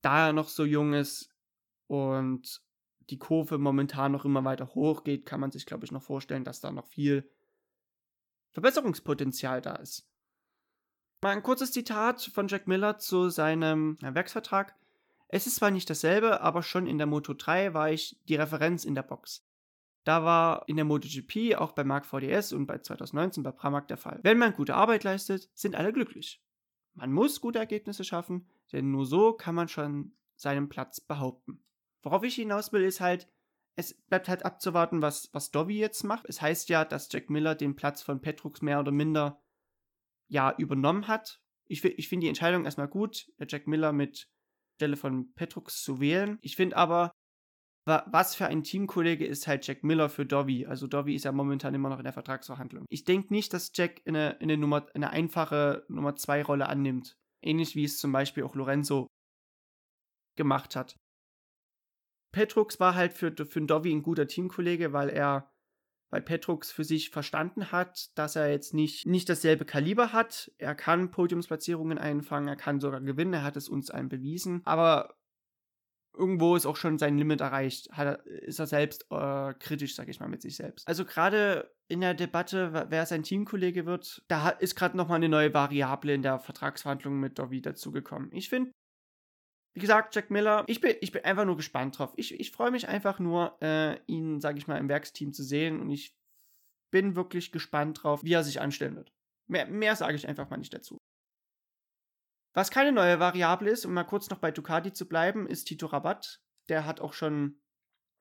da 0.02 0.28
er 0.28 0.34
noch 0.34 0.50
so 0.50 0.66
jung 0.66 0.94
ist 0.94 1.34
und 1.88 2.62
die 3.10 3.18
Kurve 3.18 3.58
momentan 3.58 4.12
noch 4.12 4.26
immer 4.26 4.44
weiter 4.44 4.76
hoch 4.76 5.04
geht, 5.04 5.26
kann 5.26 5.40
man 5.40 5.52
sich, 5.52 5.66
glaube 5.66 5.86
ich, 5.86 5.92
noch 5.92 6.04
vorstellen, 6.04 6.44
dass 6.44 6.60
da 6.60 6.72
noch 6.72 6.88
viel 6.88 7.30
Verbesserungspotenzial 8.58 9.62
da 9.62 9.76
ist. 9.76 10.10
Mal 11.22 11.30
ein 11.30 11.44
kurzes 11.44 11.72
Zitat 11.72 12.24
von 12.34 12.48
Jack 12.48 12.68
Miller 12.68 12.98
zu 12.98 13.30
seinem 13.30 14.00
Werksvertrag. 14.02 14.76
Es 15.28 15.46
ist 15.46 15.58
zwar 15.58 15.70
nicht 15.70 15.88
dasselbe, 15.88 16.42
aber 16.42 16.64
schon 16.64 16.88
in 16.88 16.98
der 16.98 17.06
Moto 17.06 17.36
3 17.36 17.76
war 17.76 17.92
ich 17.92 18.20
die 18.28 18.34
Referenz 18.34 18.84
in 18.84 18.96
der 18.96 19.04
Box. 19.04 19.46
Da 20.06 20.24
war 20.24 20.68
in 20.68 20.76
der 20.76 20.86
MotoGP, 20.86 21.56
auch 21.56 21.74
bei 21.74 21.84
Mark 21.84 22.08
VDS 22.08 22.52
und 22.52 22.66
bei 22.66 22.80
2019 22.80 23.44
bei 23.44 23.52
Pramac 23.52 23.88
der 23.90 23.98
Fall. 23.98 24.22
Wenn 24.24 24.40
man 24.40 24.56
gute 24.56 24.74
Arbeit 24.74 25.04
leistet, 25.04 25.52
sind 25.54 25.76
alle 25.76 25.94
glücklich. 25.94 26.44
Man 26.96 27.14
muss 27.14 27.42
gute 27.42 27.60
Ergebnisse 27.60 28.04
schaffen, 28.04 28.50
denn 28.72 28.90
nur 28.90 29.06
so 29.06 29.34
kann 29.34 29.54
man 29.54 29.68
schon 29.68 30.14
seinen 30.36 30.68
Platz 30.68 31.00
behaupten. 31.00 31.64
Worauf 32.02 32.24
ich 32.24 32.34
hinaus 32.34 32.74
will, 32.74 32.82
ist 32.82 33.02
halt, 33.02 33.28
es 33.78 33.94
bleibt 33.94 34.28
halt 34.28 34.44
abzuwarten, 34.44 35.02
was, 35.02 35.30
was 35.34 35.52
Dovi 35.52 35.78
jetzt 35.78 36.04
macht. 36.04 36.26
Es 36.28 36.42
heißt 36.42 36.68
ja, 36.70 36.84
dass 36.84 37.10
Jack 37.12 37.30
Miller 37.30 37.54
den 37.54 37.76
Platz 37.76 38.02
von 38.02 38.22
Petrux 38.22 38.62
mehr 38.62 38.80
oder 38.80 38.92
minder 38.92 39.42
ja 40.28 40.54
übernommen 40.58 41.08
hat. 41.08 41.42
Ich, 41.68 41.86
ich 41.86 42.10
finde 42.10 42.26
die 42.26 42.30
Entscheidung 42.30 42.66
erstmal 42.66 42.88
gut, 42.88 43.32
Jack 43.48 43.68
Miller 43.68 43.94
mit 43.94 44.28
Stelle 44.78 44.98
von 44.98 45.32
Petrux 45.34 45.84
zu 45.84 46.00
wählen. 46.00 46.40
Ich 46.42 46.56
finde 46.56 46.76
aber, 46.76 47.12
was 47.86 48.36
für 48.36 48.48
ein 48.48 48.64
Teamkollege 48.64 49.26
ist 49.26 49.48
halt 49.48 49.66
Jack 49.66 49.84
Miller 49.84 50.10
für 50.10 50.26
Dovi? 50.26 50.66
Also 50.66 50.88
Dovi 50.88 51.16
ist 51.16 51.24
ja 51.24 51.32
momentan 51.32 51.74
immer 51.74 51.90
noch 51.90 52.00
in 52.00 52.04
der 52.04 52.14
Vertragsverhandlung. 52.14 52.86
Ich 52.90 53.06
denke 53.06 53.34
nicht, 53.34 53.54
dass 53.54 53.72
Jack 53.74 54.02
eine, 54.06 54.38
eine, 54.42 54.58
Nummer, 54.58 54.88
eine 54.94 55.12
einfache 55.12 55.86
Nummer 55.88 56.16
2 56.16 56.44
Rolle 56.44 56.68
annimmt. 56.68 57.16
Ähnlich 57.42 57.76
wie 57.76 57.86
es 57.86 58.00
zum 58.00 58.12
Beispiel 58.12 58.44
auch 58.44 58.56
Lorenzo 58.56 59.08
gemacht 60.36 60.76
hat. 60.76 60.98
Petrux 62.32 62.80
war 62.80 62.96
halt 62.96 63.14
für, 63.14 63.34
für 63.46 63.62
Dovi 63.62 63.92
ein 63.94 64.04
guter 64.04 64.28
Teamkollege, 64.28 64.94
weil 64.94 65.10
er 65.10 65.52
weil 66.10 66.22
Petrux 66.22 66.72
für 66.72 66.84
sich 66.84 67.10
verstanden 67.10 67.72
hat, 67.72 68.18
dass 68.18 68.36
er 68.36 68.50
jetzt 68.50 68.74
nicht, 68.74 69.06
nicht 69.06 69.28
dasselbe 69.28 69.66
Kaliber 69.66 70.14
hat. 70.14 70.52
Er 70.58 70.76
kann 70.76 71.12
Podiumsplatzierungen 71.12 71.98
einfangen, 71.98 72.48
er 72.48 72.56
kann 72.56 72.80
sogar 72.80 73.02
gewinnen, 73.02 73.34
er 73.34 73.44
hat 73.44 73.58
es 73.58 73.68
uns 73.68 73.92
allen 73.92 74.10
bewiesen. 74.10 74.62
Aber 74.64 75.18
irgendwo 76.18 76.56
ist 76.56 76.66
auch 76.66 76.78
schon 76.78 76.98
sein 76.98 77.18
Limit 77.18 77.42
erreicht, 77.42 77.90
hat, 77.92 78.26
ist 78.26 78.60
er 78.60 78.68
selbst 78.68 79.06
äh, 79.12 79.54
kritisch, 79.56 79.96
sag 79.96 80.08
ich 80.08 80.20
mal, 80.20 80.30
mit 80.30 80.42
sich 80.42 80.56
selbst. 80.56 80.88
Also 80.88 81.06
gerade 81.06 81.72
in 81.88 82.02
der 82.02 82.14
Debatte, 82.14 82.88
wer 82.90 83.06
sein 83.06 83.24
Teamkollege 83.24 83.86
wird, 83.86 84.24
da 84.28 84.50
ist 84.50 84.76
gerade 84.76 84.98
nochmal 84.98 85.18
eine 85.18 85.30
neue 85.30 85.54
Variable 85.54 86.14
in 86.14 86.22
der 86.22 86.40
Vertragsverhandlung 86.40 87.20
mit 87.20 87.38
Dovi 87.38 87.62
dazugekommen. 87.62 88.32
Ich 88.32 88.50
finde, 88.50 88.72
wie 89.78 89.82
gesagt, 89.82 90.16
Jack 90.16 90.32
Miller, 90.32 90.64
ich 90.66 90.82
bin, 90.82 90.96
ich 91.02 91.12
bin 91.12 91.24
einfach 91.24 91.46
nur 91.46 91.56
gespannt 91.56 92.00
drauf. 92.00 92.12
Ich, 92.16 92.34
ich 92.34 92.50
freue 92.50 92.72
mich 92.72 92.88
einfach 92.88 93.20
nur, 93.20 93.62
äh, 93.62 94.00
ihn, 94.08 94.42
sag 94.42 94.58
ich 94.58 94.66
mal, 94.66 94.80
im 94.80 94.90
Werksteam 94.90 95.34
zu 95.34 95.44
sehen 95.44 95.80
und 95.80 95.92
ich 95.92 96.18
bin 96.92 97.16
wirklich 97.16 97.52
gespannt 97.52 98.02
drauf, 98.02 98.24
wie 98.24 98.34
er 98.34 98.44
sich 98.44 98.60
anstellen 98.60 98.96
wird. 98.96 99.14
Mehr, 99.48 99.68
mehr 99.68 99.96
sage 99.96 100.16
ich 100.16 100.28
einfach 100.28 100.50
mal 100.50 100.58
nicht 100.58 100.74
dazu. 100.74 100.98
Was 102.56 102.72
keine 102.72 102.92
neue 102.92 103.20
Variable 103.20 103.70
ist, 103.70 103.86
um 103.86 103.94
mal 103.94 104.04
kurz 104.04 104.32
noch 104.32 104.40
bei 104.40 104.50
Ducati 104.50 104.94
zu 104.94 105.08
bleiben, 105.08 105.46
ist 105.46 105.66
Tito 105.66 105.86
Rabat. 105.86 106.42
Der 106.70 106.88
hat 106.88 107.00
auch 107.00 107.14
schon 107.14 107.62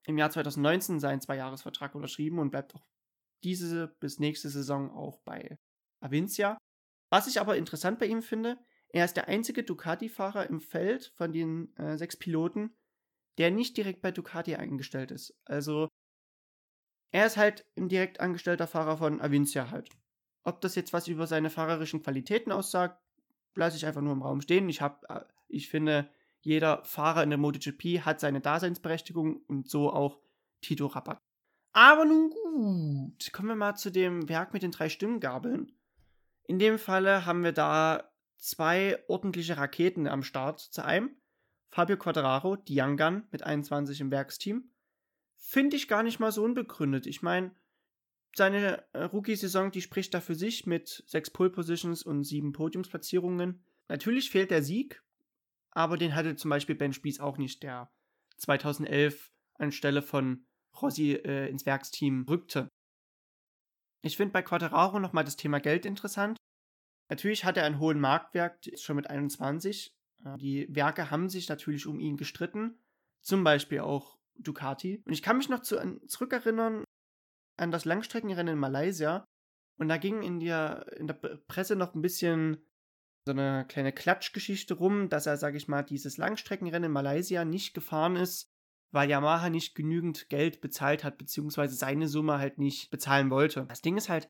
im 0.05 0.19
Jahr 0.19 0.31
2019 0.31 1.01
seinen 1.01 1.23
Zweijahresvertrag 1.23 1.95
unterschrieben 1.95 2.39
und 2.39 2.51
bleibt 2.51 2.75
auch 2.75 2.87
diese 3.45 3.97
bis 3.99 4.19
nächste 4.19 4.51
Saison 4.51 4.91
auch 4.91 5.21
bei 5.21 5.59
Avincia. 6.01 6.59
Was 7.11 7.29
ich 7.29 7.41
aber 7.41 7.57
interessant 7.57 7.99
bei 7.99 8.05
ihm 8.05 8.21
finde, 8.21 8.59
er 8.97 9.05
ist 9.05 9.19
der 9.19 9.29
einzige 9.29 9.63
Ducati-Fahrer 9.63 10.49
im 10.49 10.59
Feld 10.59 11.13
von 11.17 11.31
den 11.31 11.77
äh, 11.77 11.99
sechs 11.99 12.17
Piloten, 12.17 12.75
der 13.37 13.51
nicht 13.51 13.77
direkt 13.77 14.01
bei 14.01 14.11
Ducati 14.11 14.57
eingestellt 14.57 15.11
ist. 15.11 15.39
Also 15.45 15.89
er 17.11 17.27
ist 17.27 17.37
halt 17.37 17.67
ein 17.77 17.91
direkt 17.91 18.21
angestellter 18.21 18.67
Fahrer 18.67 18.97
von 18.97 19.21
Avincia 19.21 19.71
halt. 19.71 19.91
Ob 20.45 20.63
das 20.63 20.77
jetzt 20.77 20.95
was 20.95 21.09
über 21.09 21.27
seine 21.27 21.51
fahrerischen 21.51 22.03
Qualitäten 22.03 22.51
aussagt, 22.51 22.99
lasse 23.55 23.77
ich 23.77 23.85
einfach 23.85 24.01
nur 24.01 24.15
im 24.15 24.23
Raum 24.23 24.41
stehen. 24.41 24.67
Ich, 24.71 24.81
hab, 24.81 25.05
äh, 25.11 25.27
ich 25.47 25.69
finde, 25.69 26.09
jeder 26.41 26.83
Fahrer 26.87 27.23
in 27.23 27.29
der 27.29 27.39
MotoGP 27.39 28.01
hat 28.01 28.19
seine 28.19 28.41
Daseinsberechtigung 28.41 29.43
und 29.47 29.69
so 29.69 29.93
auch 29.93 30.23
Tito 30.63 30.87
Rabat. 30.87 31.19
Aber 31.75 32.07
nun 32.07 32.31
gut, 32.31 33.31
kommen 33.31 33.49
wir 33.49 33.57
mal 33.57 33.75
zu 33.75 33.91
dem 33.91 34.31
Werk 34.31 34.55
mit 34.55 34.63
den 34.63 34.71
drei 34.71 34.89
Stimmgabeln. 34.89 35.71
In 36.45 36.59
dem 36.59 36.79
Falle 36.79 37.27
haben 37.27 37.45
wir 37.45 37.53
da 37.53 38.11
zwei 38.37 39.03
ordentliche 39.09 39.57
Raketen 39.57 40.07
am 40.07 40.23
Start. 40.23 40.61
Zu 40.61 40.85
einem 40.85 41.17
Fabio 41.71 41.97
Quadraro, 41.97 42.57
Gun 42.57 43.25
mit 43.31 43.43
21 43.43 44.01
im 44.01 44.11
Werksteam. 44.11 44.71
Finde 45.37 45.77
ich 45.77 45.89
gar 45.89 46.03
nicht 46.03 46.19
mal 46.19 46.33
so 46.33 46.43
unbegründet. 46.43 47.07
Ich 47.07 47.23
meine, 47.23 47.55
seine 48.35 48.85
äh, 48.93 49.05
Rookie-Saison, 49.05 49.71
die 49.71 49.83
spricht 49.83 50.13
da 50.15 50.21
für 50.21 50.35
sich 50.35 50.67
mit 50.67 51.05
sechs 51.07 51.31
Pole-Positions 51.31 52.03
und 52.03 52.25
sieben 52.25 52.53
Podiumsplatzierungen. 52.53 53.65
Natürlich 53.89 54.31
fehlt 54.31 54.51
der 54.51 54.63
Sieg, 54.63 55.03
aber 55.71 55.97
den 55.97 56.15
hatte 56.15 56.37
zum 56.37 56.51
Beispiel 56.51 56.75
Ben 56.75 56.93
Spies 56.93 57.21
auch 57.21 57.39
nicht, 57.39 57.63
der 57.63 57.91
2011 58.39 59.33
anstelle 59.55 60.03
von 60.03 60.47
Rossi 60.81 61.13
äh, 61.13 61.49
ins 61.49 61.65
Werksteam 61.65 62.27
rückte. 62.29 62.69
Ich 64.03 64.17
finde 64.17 64.33
bei 64.33 64.43
Quattararo 64.43 65.01
nochmal 65.01 65.25
das 65.25 65.37
Thema 65.37 65.59
Geld 65.59 65.87
interessant. 65.87 66.37
Natürlich 67.09 67.45
hat 67.45 67.57
er 67.57 67.65
einen 67.65 67.79
hohen 67.79 68.01
Marktwert, 68.01 68.69
schon 68.79 68.97
mit 68.97 69.09
21. 69.09 69.95
Äh, 70.25 70.37
die 70.39 70.67
Werke 70.75 71.11
haben 71.11 71.29
sich 71.29 71.49
natürlich 71.49 71.87
um 71.87 72.01
ihn 72.01 72.17
gestritten, 72.17 72.79
zum 73.23 73.45
Beispiel 73.45 73.81
auch 73.81 74.19
Ducati. 74.39 75.03
Und 75.05 75.13
ich 75.13 75.23
kann 75.23 75.39
mich 75.39 75.49
noch 75.49 75.61
zu, 75.61 76.01
zurückerinnern, 76.07 76.85
an 77.59 77.71
das 77.71 77.85
Langstreckenrennen 77.85 78.55
in 78.55 78.59
Malaysia 78.59 79.25
und 79.79 79.89
da 79.89 79.97
ging 79.97 80.23
in 80.23 80.41
der, 80.41 80.87
in 80.99 81.07
der 81.07 81.15
Presse 81.15 81.77
noch 81.77 81.95
ein 81.95 82.03
bisschen 82.03 82.59
so 83.27 83.33
eine 83.33 83.67
kleine 83.67 83.93
Klatschgeschichte 83.93 84.75
rum, 84.75 85.09
dass 85.09 85.27
er, 85.27 85.37
sage 85.37 85.57
ich 85.57 85.69
mal, 85.69 85.83
dieses 85.83 86.17
Langstreckenrennen 86.17 86.89
in 86.89 86.93
Malaysia 86.93 87.45
nicht 87.45 87.75
gefahren 87.75 88.17
ist, 88.17 88.47
weil 88.93 89.11
Yamaha 89.11 89.51
nicht 89.51 89.75
genügend 89.75 90.29
Geld 90.29 90.61
bezahlt 90.61 91.03
hat, 91.03 91.19
beziehungsweise 91.19 91.75
seine 91.75 92.09
Summe 92.09 92.39
halt 92.39 92.59
nicht 92.59 92.91
bezahlen 92.91 93.31
wollte. 93.31 93.67
Das 93.69 93.83
Ding 93.83 93.97
ist 93.97 94.09
halt, 94.09 94.29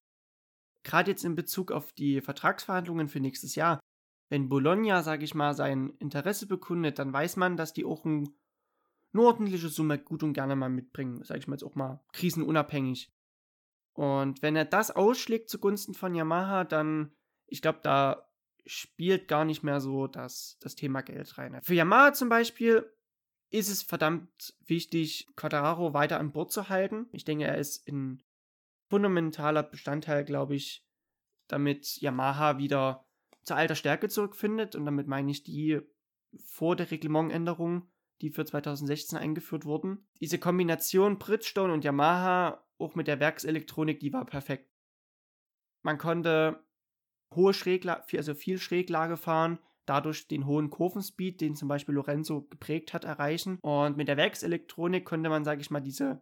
gerade 0.87 1.11
jetzt 1.11 1.25
in 1.25 1.35
Bezug 1.35 1.73
auf 1.73 1.93
die 1.93 2.21
Vertragsverhandlungen 2.21 3.09
für 3.09 3.21
nächstes 3.21 3.57
Jahr, 3.57 3.81
wenn 4.29 4.49
Bologna, 4.49 5.03
sage 5.03 5.25
ich 5.25 5.35
mal, 5.35 5.55
sein 5.55 5.91
Interesse 5.99 6.47
bekundet, 6.47 6.99
dann 6.99 7.13
weiß 7.13 7.37
man, 7.37 7.57
dass 7.57 7.73
die 7.73 7.85
auch 7.85 8.05
ein, 8.05 8.29
eine 9.13 9.23
ordentliche 9.23 9.69
Summe 9.69 9.99
gut 9.99 10.23
und 10.23 10.33
gerne 10.33 10.57
mal 10.57 10.71
mitbringen, 10.71 11.23
sage 11.25 11.41
ich 11.41 11.49
mal 11.49 11.55
jetzt 11.55 11.65
auch 11.65 11.75
mal 11.75 12.05
krisenunabhängig. 12.13 13.13
Und 13.93 14.43
wenn 14.43 14.57
er 14.57 14.65
das 14.65 14.91
ausschlägt 14.91 15.49
zugunsten 15.49 15.95
von 15.95 16.15
Yamaha, 16.15 16.65
dann, 16.65 17.13
ich 17.47 17.63
glaube, 17.63 17.81
da 17.83 18.29
spielt 18.65 19.29
gar 19.29 19.45
nicht 19.45 19.63
mehr 19.63 19.81
so 19.81 20.07
das, 20.07 20.59
das 20.61 20.75
Thema 20.75 21.03
Geld 21.03 21.39
rein. 21.39 21.61
Für 21.63 21.75
Yamaha 21.75 22.13
zum 22.13 22.29
Beispiel 22.29 22.91
ist 23.51 23.71
es 23.71 23.83
verdammt 23.83 24.55
wichtig, 24.67 25.29
Quadraro 25.37 25.95
weiter 25.95 26.19
an 26.19 26.33
Bord 26.33 26.53
zu 26.53 26.69
halten. 26.69 27.07
Ich 27.13 27.25
denke, 27.25 27.45
er 27.45 27.59
ist 27.59 27.89
ein 27.89 28.23
fundamentaler 28.89 29.63
Bestandteil, 29.63 30.25
glaube 30.25 30.55
ich, 30.55 30.87
damit 31.49 32.01
Yamaha 32.01 32.59
wieder 32.59 33.07
zur 33.43 33.57
alter 33.57 33.75
Stärke 33.75 34.09
zurückfindet. 34.09 34.75
Und 34.75 34.85
damit 34.85 35.07
meine 35.07 35.31
ich 35.31 35.43
die 35.43 35.81
vor 36.45 36.77
der 36.77 36.91
Reglementänderung, 36.91 37.89
die 38.21 38.31
für 38.31 38.45
2016 38.45 39.19
eingeführt 39.19 39.65
wurden. 39.65 40.07
Diese 40.21 40.39
Kombination 40.39 41.19
Bridgestone 41.19 41.73
und 41.73 41.85
Yamaha, 41.85 42.65
auch 42.79 42.95
mit 42.95 43.07
der 43.07 43.21
Werkselektronik, 43.21 44.01
die 44.01 44.13
war 44.13 44.25
perfekt. 44.25 44.71
Man 45.83 45.99
konnte 45.99 46.65
hohe 47.35 47.55
Schräglage, 47.55 48.19
also 48.19 48.35
viel 48.35 48.59
Schräglage 48.59 49.17
fahren, 49.17 49.59
dadurch 49.85 50.29
den 50.29 50.47
hohen 50.47 50.71
Kurvenspeed, 50.71 51.41
den 51.41 51.55
zum 51.55 51.69
Beispiel 51.69 51.95
Lorenzo 51.95 52.43
geprägt 52.43 52.93
hat, 52.93 53.05
erreichen. 53.05 53.59
Und 53.63 53.97
mit 53.97 54.09
der 54.09 54.17
Werkselektronik 54.17 55.05
konnte 55.05 55.29
man, 55.29 55.45
sage 55.45 55.61
ich 55.61 55.71
mal, 55.71 55.81
diese 55.81 56.21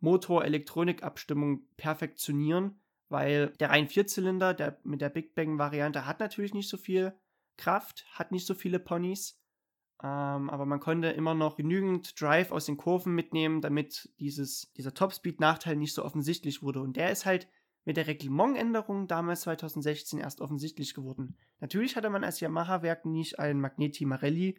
Motor-Elektronik-Abstimmung 0.00 1.66
perfektionieren, 1.76 2.80
weil 3.08 3.48
der 3.60 3.70
rein 3.70 3.88
Vierzylinder 3.88 4.54
der, 4.54 4.78
mit 4.84 5.00
der 5.00 5.08
Big 5.10 5.34
Bang-Variante 5.34 6.06
hat 6.06 6.20
natürlich 6.20 6.54
nicht 6.54 6.68
so 6.68 6.76
viel 6.76 7.14
Kraft, 7.56 8.06
hat 8.12 8.32
nicht 8.32 8.46
so 8.46 8.54
viele 8.54 8.78
Ponys. 8.78 9.40
Ähm, 10.02 10.50
aber 10.50 10.66
man 10.66 10.80
konnte 10.80 11.08
immer 11.08 11.34
noch 11.34 11.56
genügend 11.56 12.20
Drive 12.20 12.50
aus 12.50 12.66
den 12.66 12.76
Kurven 12.76 13.14
mitnehmen, 13.14 13.60
damit 13.60 14.12
dieses, 14.18 14.72
dieser 14.72 14.92
Topspeed-Nachteil 14.92 15.76
nicht 15.76 15.94
so 15.94 16.04
offensichtlich 16.04 16.62
wurde. 16.62 16.80
Und 16.80 16.96
der 16.96 17.10
ist 17.10 17.24
halt 17.24 17.48
mit 17.84 17.96
der 17.96 18.06
Reglementänderung 18.06 19.06
damals 19.06 19.42
2016 19.42 20.18
erst 20.18 20.40
offensichtlich 20.40 20.94
geworden. 20.94 21.36
Natürlich 21.60 21.96
hatte 21.96 22.10
man 22.10 22.24
als 22.24 22.40
Yamaha-Werk 22.40 23.04
nicht 23.04 23.38
einen 23.38 23.60
Magneti 23.60 24.04
Marelli 24.04 24.58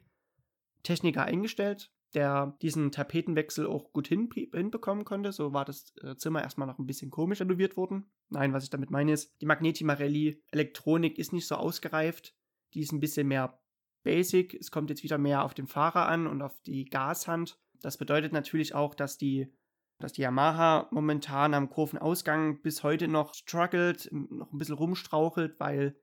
Techniker 0.83 1.23
eingestellt, 1.23 1.91
der 2.15 2.57
diesen 2.61 2.91
Tapetenwechsel 2.91 3.67
auch 3.67 3.91
gut 3.93 4.07
hin, 4.07 4.29
hinbekommen 4.33 5.05
konnte. 5.05 5.31
So 5.31 5.53
war 5.53 5.65
das 5.65 5.93
äh, 6.01 6.15
Zimmer 6.15 6.41
erstmal 6.41 6.67
noch 6.67 6.79
ein 6.79 6.87
bisschen 6.87 7.11
komisch 7.11 7.41
renoviert 7.41 7.77
worden. 7.77 8.05
Nein, 8.29 8.53
was 8.53 8.63
ich 8.63 8.69
damit 8.69 8.89
meine 8.89 9.11
ist, 9.11 9.39
die 9.41 9.45
Magneti 9.45 9.83
Marelli 9.83 10.41
Elektronik 10.51 11.19
ist 11.19 11.33
nicht 11.33 11.47
so 11.47 11.55
ausgereift. 11.55 12.33
Die 12.73 12.81
ist 12.81 12.91
ein 12.91 12.99
bisschen 12.99 13.27
mehr 13.27 13.59
basic. 14.03 14.53
Es 14.53 14.71
kommt 14.71 14.89
jetzt 14.89 15.03
wieder 15.03 15.17
mehr 15.17 15.43
auf 15.43 15.53
den 15.53 15.67
Fahrer 15.67 16.07
an 16.07 16.25
und 16.25 16.41
auf 16.41 16.59
die 16.63 16.85
Gashand. 16.85 17.59
Das 17.81 17.97
bedeutet 17.97 18.33
natürlich 18.33 18.73
auch, 18.73 18.95
dass 18.95 19.17
die 19.17 19.53
dass 19.99 20.13
die 20.13 20.23
Yamaha 20.23 20.89
momentan 20.91 21.53
am 21.53 21.69
Kurvenausgang 21.69 22.61
bis 22.61 22.83
heute 22.83 23.07
noch 23.07 23.33
struggelt, 23.33 24.09
noch 24.11 24.51
ein 24.51 24.57
bisschen 24.57 24.75
rumstrauchelt, 24.75 25.57
weil 25.59 25.95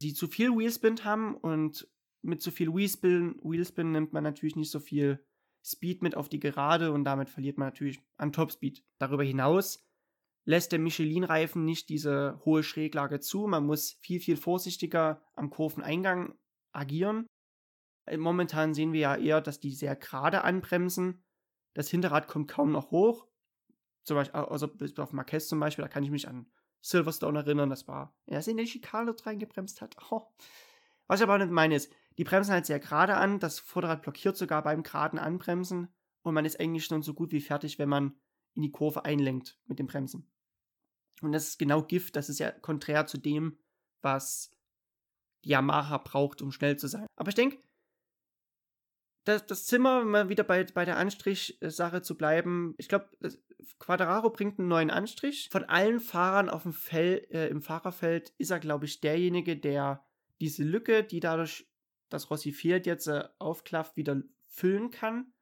sie 0.00 0.12
zu 0.12 0.28
viel 0.28 0.50
Wheelspin 0.50 1.02
haben 1.04 1.34
und 1.34 1.88
mit 2.26 2.42
zu 2.42 2.50
viel 2.50 2.74
Wheelspin, 2.74 3.40
Wheelspin 3.42 3.92
nimmt 3.92 4.12
man 4.12 4.22
natürlich 4.22 4.56
nicht 4.56 4.70
so 4.70 4.80
viel 4.80 5.24
Speed 5.64 6.02
mit 6.02 6.16
auf 6.16 6.28
die 6.28 6.38
Gerade 6.38 6.92
und 6.92 7.04
damit 7.04 7.28
verliert 7.28 7.58
man 7.58 7.68
natürlich 7.68 8.00
an 8.16 8.32
Topspeed. 8.32 8.84
Darüber 8.98 9.24
hinaus 9.24 9.84
lässt 10.44 10.72
der 10.72 10.78
Michelin-Reifen 10.78 11.64
nicht 11.64 11.88
diese 11.88 12.40
hohe 12.44 12.62
Schräglage 12.62 13.20
zu. 13.20 13.46
Man 13.46 13.66
muss 13.66 13.92
viel, 14.00 14.20
viel 14.20 14.36
vorsichtiger 14.36 15.22
am 15.34 15.50
Kurveneingang 15.50 16.38
agieren. 16.72 17.26
Momentan 18.16 18.74
sehen 18.74 18.92
wir 18.92 19.00
ja 19.00 19.16
eher, 19.16 19.40
dass 19.40 19.58
die 19.58 19.74
sehr 19.74 19.96
gerade 19.96 20.44
anbremsen 20.44 21.24
das 21.76 21.90
Hinterrad 21.90 22.26
kommt 22.26 22.50
kaum 22.50 22.72
noch 22.72 22.90
hoch. 22.90 23.26
Zum 24.02 24.16
Beispiel, 24.16 24.40
also 24.40 24.70
auf 24.96 25.12
Marquez 25.12 25.46
zum 25.46 25.60
Beispiel, 25.60 25.82
da 25.82 25.88
kann 25.88 26.02
ich 26.02 26.10
mich 26.10 26.26
an 26.26 26.50
Silverstone 26.80 27.40
erinnern, 27.40 27.68
das 27.68 27.86
war, 27.86 28.16
er 28.24 28.38
ist 28.38 28.48
in 28.48 28.56
den 28.56 28.66
Schikane 28.66 29.14
reingebremst 29.24 29.82
hat. 29.82 29.94
Oh. 30.10 30.22
Was 31.06 31.20
ich 31.20 31.24
aber 31.24 31.38
nicht 31.38 31.50
meine 31.50 31.76
ist, 31.76 31.92
die 32.18 32.24
bremsen 32.24 32.52
halt 32.52 32.66
sehr 32.66 32.80
gerade 32.80 33.16
an, 33.16 33.38
das 33.38 33.58
Vorderrad 33.58 34.02
blockiert 34.02 34.36
sogar 34.36 34.62
beim 34.62 34.82
geraden 34.82 35.18
Anbremsen 35.18 35.88
und 36.22 36.34
man 36.34 36.44
ist 36.44 36.58
eigentlich 36.60 36.84
schon 36.84 37.02
so 37.02 37.14
gut 37.14 37.32
wie 37.32 37.40
fertig, 37.40 37.78
wenn 37.78 37.88
man 37.88 38.18
in 38.54 38.62
die 38.62 38.72
Kurve 38.72 39.04
einlenkt 39.04 39.58
mit 39.66 39.78
dem 39.78 39.86
Bremsen. 39.86 40.30
Und 41.22 41.32
das 41.32 41.48
ist 41.48 41.58
genau 41.58 41.82
Gift, 41.82 42.16
das 42.16 42.28
ist 42.28 42.38
ja 42.38 42.50
konträr 42.50 43.06
zu 43.06 43.18
dem, 43.18 43.58
was 44.02 44.50
die 45.44 45.50
Yamaha 45.50 45.98
braucht, 45.98 46.42
um 46.42 46.52
schnell 46.52 46.76
zu 46.76 46.88
sein. 46.88 47.06
Aber 47.16 47.28
ich 47.28 47.34
denke, 47.34 47.58
das, 49.24 49.44
das 49.46 49.66
Zimmer, 49.66 50.02
um 50.02 50.10
mal 50.10 50.28
wieder 50.28 50.44
bei, 50.44 50.64
bei 50.64 50.84
der 50.84 50.98
Anstrich-Sache 50.98 52.02
zu 52.02 52.16
bleiben, 52.16 52.74
ich 52.78 52.88
glaube, 52.88 53.08
Quadraro 53.78 54.30
bringt 54.30 54.58
einen 54.58 54.68
neuen 54.68 54.90
Anstrich. 54.90 55.48
Von 55.50 55.64
allen 55.64 56.00
Fahrern 56.00 56.48
auf 56.48 56.62
dem 56.62 56.72
Feld, 56.72 57.30
äh, 57.30 57.48
im 57.48 57.60
Fahrerfeld 57.60 58.32
ist 58.38 58.50
er, 58.50 58.60
glaube 58.60 58.84
ich, 58.84 59.00
derjenige, 59.00 59.56
der 59.56 60.04
diese 60.40 60.62
Lücke, 60.62 61.02
die 61.02 61.20
dadurch, 61.20 61.68
dass 62.08 62.30
Rossi 62.30 62.52
fehlt, 62.52 62.86
jetzt 62.86 63.06
äh, 63.06 63.24
aufklafft, 63.38 63.96
wieder 63.96 64.22
füllen 64.46 64.90
kann. 64.90 65.32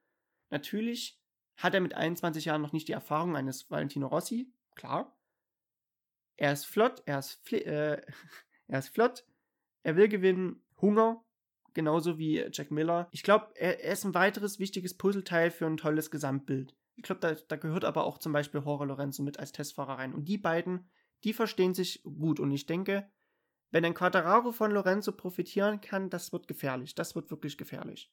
Natürlich 0.50 1.21
hat 1.56 1.75
er 1.75 1.80
mit 1.80 1.94
21 1.94 2.47
Jahren 2.47 2.62
noch 2.62 2.73
nicht 2.73 2.88
die 2.88 2.92
Erfahrung 2.92 3.37
eines 3.37 3.71
Valentino 3.71 4.06
Rossi, 4.06 4.52
klar. 4.75 5.16
Er 6.37 6.52
ist 6.52 6.64
flott, 6.64 7.02
er 7.06 7.21
ist, 7.21 7.52
äh, 7.52 8.02
er 8.66 8.78
ist 8.78 8.88
flott, 8.88 9.25
er 9.83 9.97
will 9.97 10.09
gewinnen, 10.09 10.61
Hunger, 10.80 11.25
genauso 11.75 12.18
wie 12.18 12.44
Jack 12.52 12.71
Miller. 12.71 13.09
Ich 13.12 13.23
glaube, 13.23 13.49
er, 13.54 13.85
er, 13.85 13.92
ist 13.92 14.04
ein 14.04 14.14
weiteres 14.14 14.59
wichtiges 14.59 14.97
Puzzleteil 14.97 15.50
für 15.50 15.66
ein 15.66 15.76
tolles 15.76 16.11
Gesamtbild. 16.11 16.75
Ich 16.97 17.02
glaube, 17.02 17.21
da, 17.21 17.35
da, 17.35 17.56
gehört 17.56 17.85
aber 17.85 18.04
auch 18.04 18.18
zum 18.18 18.33
Beispiel 18.33 18.61
Jorge 18.61 18.85
Lorenzo 18.85 19.23
mit 19.23 19.38
als 19.38 19.52
Testfahrer 19.52 19.99
rein. 19.99 20.14
Und 20.14 20.28
die 20.28 20.38
beiden, 20.38 20.88
die 21.25 21.33
verstehen 21.33 21.75
sich 21.75 22.02
gut. 22.04 22.40
Und 22.40 22.50
ich 22.50 22.66
denke, 22.66 23.11
wenn 23.75 23.85
ein 23.85 23.95
Quadraro 23.95 24.52
von 24.52 24.71
Lorenzo 24.71 25.11
profitieren 25.11 25.81
kann, 25.81 26.09
das 26.09 26.33
wird 26.33 26.47
gefährlich. 26.47 26.95
Das 26.95 27.16
wird 27.16 27.33
wirklich 27.33 27.59
gefährlich. 27.59 28.09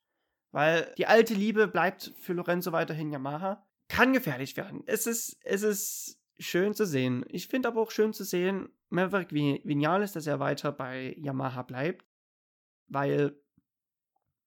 Weil 0.49 0.91
die 0.97 1.05
alte 1.05 1.35
Liebe 1.35 1.67
bleibt 1.67 2.13
für 2.17 2.33
Lorenzo 2.33 2.71
weiterhin 2.71 3.11
Yamaha. 3.11 3.63
Kann 3.87 4.11
gefährlich 4.11 4.57
werden. 4.57 4.81
Es 4.87 5.05
ist, 5.05 5.37
es 5.43 5.61
ist 5.61 6.19
schön 6.39 6.73
zu 6.73 6.87
sehen. 6.87 7.23
Ich 7.29 7.47
finde 7.47 7.67
aber 7.67 7.79
auch 7.79 7.91
schön 7.91 8.11
zu 8.11 8.23
sehen, 8.23 8.69
Maverick 8.89 9.31
Vinales, 9.33 10.13
dass 10.13 10.25
er 10.25 10.39
weiter 10.39 10.71
bei 10.71 11.15
Yamaha 11.19 11.61
bleibt. 11.61 12.07
Weil 12.87 13.39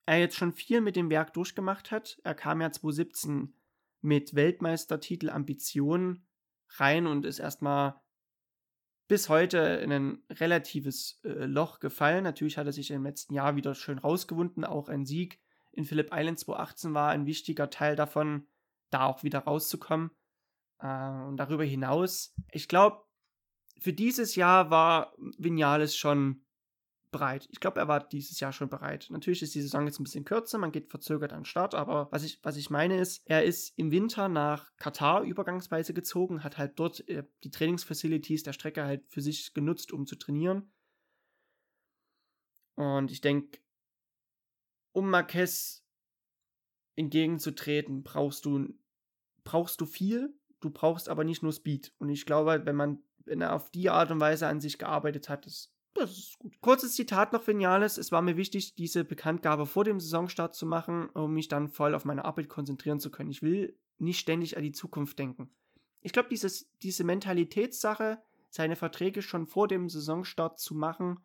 er 0.06 0.18
jetzt 0.18 0.34
schon 0.34 0.52
viel 0.52 0.80
mit 0.80 0.96
dem 0.96 1.10
Werk 1.10 1.32
durchgemacht 1.32 1.92
hat. 1.92 2.18
Er 2.24 2.34
kam 2.34 2.60
ja 2.60 2.72
2017 2.72 3.54
mit 4.00 4.34
Weltmeistertitel 4.34 5.30
Ambitionen 5.30 6.26
rein 6.70 7.06
und 7.06 7.24
ist 7.24 7.38
erstmal 7.38 8.02
bis 9.06 9.28
heute 9.28 9.58
in 9.58 9.92
ein 9.92 10.22
relatives 10.30 11.20
äh, 11.24 11.44
Loch 11.44 11.80
gefallen. 11.80 12.24
Natürlich 12.24 12.58
hat 12.58 12.66
er 12.66 12.72
sich 12.72 12.90
im 12.90 13.04
letzten 13.04 13.34
Jahr 13.34 13.56
wieder 13.56 13.74
schön 13.74 13.98
rausgewunden. 13.98 14.64
Auch 14.64 14.88
ein 14.88 15.04
Sieg 15.04 15.40
in 15.72 15.84
Philipp 15.84 16.10
Island 16.12 16.38
2018 16.38 16.94
war 16.94 17.10
ein 17.10 17.26
wichtiger 17.26 17.70
Teil 17.70 17.96
davon, 17.96 18.46
da 18.90 19.06
auch 19.06 19.22
wieder 19.22 19.40
rauszukommen. 19.40 20.10
Äh, 20.78 21.10
und 21.26 21.36
darüber 21.36 21.64
hinaus, 21.64 22.34
ich 22.50 22.68
glaube, 22.68 23.02
für 23.80 23.92
dieses 23.92 24.36
Jahr 24.36 24.70
war 24.70 25.14
Vinales 25.36 25.96
schon 25.96 26.43
bereit. 27.14 27.48
Ich 27.52 27.60
glaube, 27.60 27.78
er 27.78 27.86
war 27.86 28.00
dieses 28.00 28.40
Jahr 28.40 28.52
schon 28.52 28.68
bereit. 28.68 29.06
Natürlich 29.08 29.40
ist 29.40 29.54
die 29.54 29.62
Saison 29.62 29.86
jetzt 29.86 30.00
ein 30.00 30.02
bisschen 30.02 30.24
kürzer, 30.24 30.58
man 30.58 30.72
geht 30.72 30.90
verzögert 30.90 31.32
an 31.32 31.40
den 31.40 31.44
Start, 31.44 31.72
aber 31.74 32.08
was 32.10 32.24
ich, 32.24 32.40
was 32.42 32.56
ich 32.56 32.70
meine 32.70 32.98
ist, 32.98 33.22
er 33.26 33.44
ist 33.44 33.72
im 33.78 33.92
Winter 33.92 34.28
nach 34.28 34.76
Katar 34.78 35.22
übergangsweise 35.22 35.94
gezogen, 35.94 36.42
hat 36.42 36.58
halt 36.58 36.76
dort 36.76 37.08
äh, 37.08 37.22
die 37.44 37.52
Trainingsfacilities 37.52 38.42
der 38.42 38.52
Strecke 38.52 38.84
halt 38.84 39.06
für 39.08 39.20
sich 39.20 39.54
genutzt, 39.54 39.92
um 39.92 40.06
zu 40.06 40.16
trainieren. 40.16 40.72
Und 42.74 43.12
ich 43.12 43.20
denke, 43.20 43.60
um 44.90 45.08
Marquez 45.08 45.86
entgegenzutreten, 46.96 48.02
brauchst 48.02 48.44
du, 48.44 48.74
brauchst 49.44 49.80
du 49.80 49.86
viel, 49.86 50.36
du 50.58 50.70
brauchst 50.70 51.08
aber 51.08 51.22
nicht 51.22 51.44
nur 51.44 51.52
Speed. 51.52 51.94
Und 51.98 52.08
ich 52.08 52.26
glaube, 52.26 52.62
wenn 52.64 52.74
man, 52.74 53.04
wenn 53.24 53.40
er 53.40 53.54
auf 53.54 53.70
die 53.70 53.88
Art 53.88 54.10
und 54.10 54.18
Weise 54.18 54.48
an 54.48 54.60
sich 54.60 54.78
gearbeitet 54.78 55.28
hat, 55.28 55.46
ist 55.46 55.73
das 55.94 56.10
ist 56.10 56.38
gut. 56.38 56.60
Kurzes 56.60 56.94
Zitat 56.94 57.32
noch 57.32 57.46
Vinales. 57.46 57.98
Es 57.98 58.12
war 58.12 58.22
mir 58.22 58.36
wichtig, 58.36 58.74
diese 58.74 59.04
Bekanntgabe 59.04 59.66
vor 59.66 59.84
dem 59.84 60.00
Saisonstart 60.00 60.54
zu 60.54 60.66
machen, 60.66 61.08
um 61.10 61.32
mich 61.34 61.48
dann 61.48 61.68
voll 61.68 61.94
auf 61.94 62.04
meine 62.04 62.24
Arbeit 62.24 62.48
konzentrieren 62.48 63.00
zu 63.00 63.10
können. 63.10 63.30
Ich 63.30 63.42
will 63.42 63.78
nicht 63.98 64.18
ständig 64.18 64.56
an 64.56 64.62
die 64.62 64.72
Zukunft 64.72 65.18
denken. 65.18 65.50
Ich 66.00 66.12
glaube, 66.12 66.28
diese 66.28 67.04
Mentalitätssache, 67.04 68.20
seine 68.50 68.76
Verträge 68.76 69.22
schon 69.22 69.46
vor 69.46 69.68
dem 69.68 69.88
Saisonstart 69.88 70.58
zu 70.58 70.74
machen, 70.74 71.18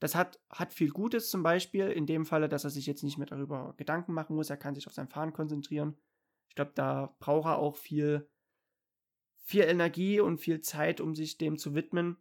das 0.00 0.14
hat, 0.14 0.38
hat 0.50 0.72
viel 0.72 0.90
Gutes 0.90 1.30
zum 1.30 1.42
Beispiel, 1.42 1.88
in 1.88 2.06
dem 2.06 2.26
Falle, 2.26 2.48
dass 2.48 2.64
er 2.64 2.70
sich 2.70 2.86
jetzt 2.86 3.02
nicht 3.02 3.16
mehr 3.16 3.26
darüber 3.26 3.74
Gedanken 3.76 4.12
machen 4.12 4.36
muss, 4.36 4.50
er 4.50 4.56
kann 4.56 4.74
sich 4.74 4.86
auf 4.86 4.92
sein 4.92 5.08
Fahren 5.08 5.32
konzentrieren. 5.32 5.96
Ich 6.48 6.54
glaube, 6.54 6.72
da 6.74 7.16
braucht 7.20 7.46
er 7.46 7.58
auch 7.58 7.76
viel, 7.76 8.28
viel 9.44 9.62
Energie 9.62 10.20
und 10.20 10.38
viel 10.38 10.60
Zeit, 10.60 11.00
um 11.00 11.14
sich 11.14 11.38
dem 11.38 11.58
zu 11.58 11.74
widmen. 11.74 12.18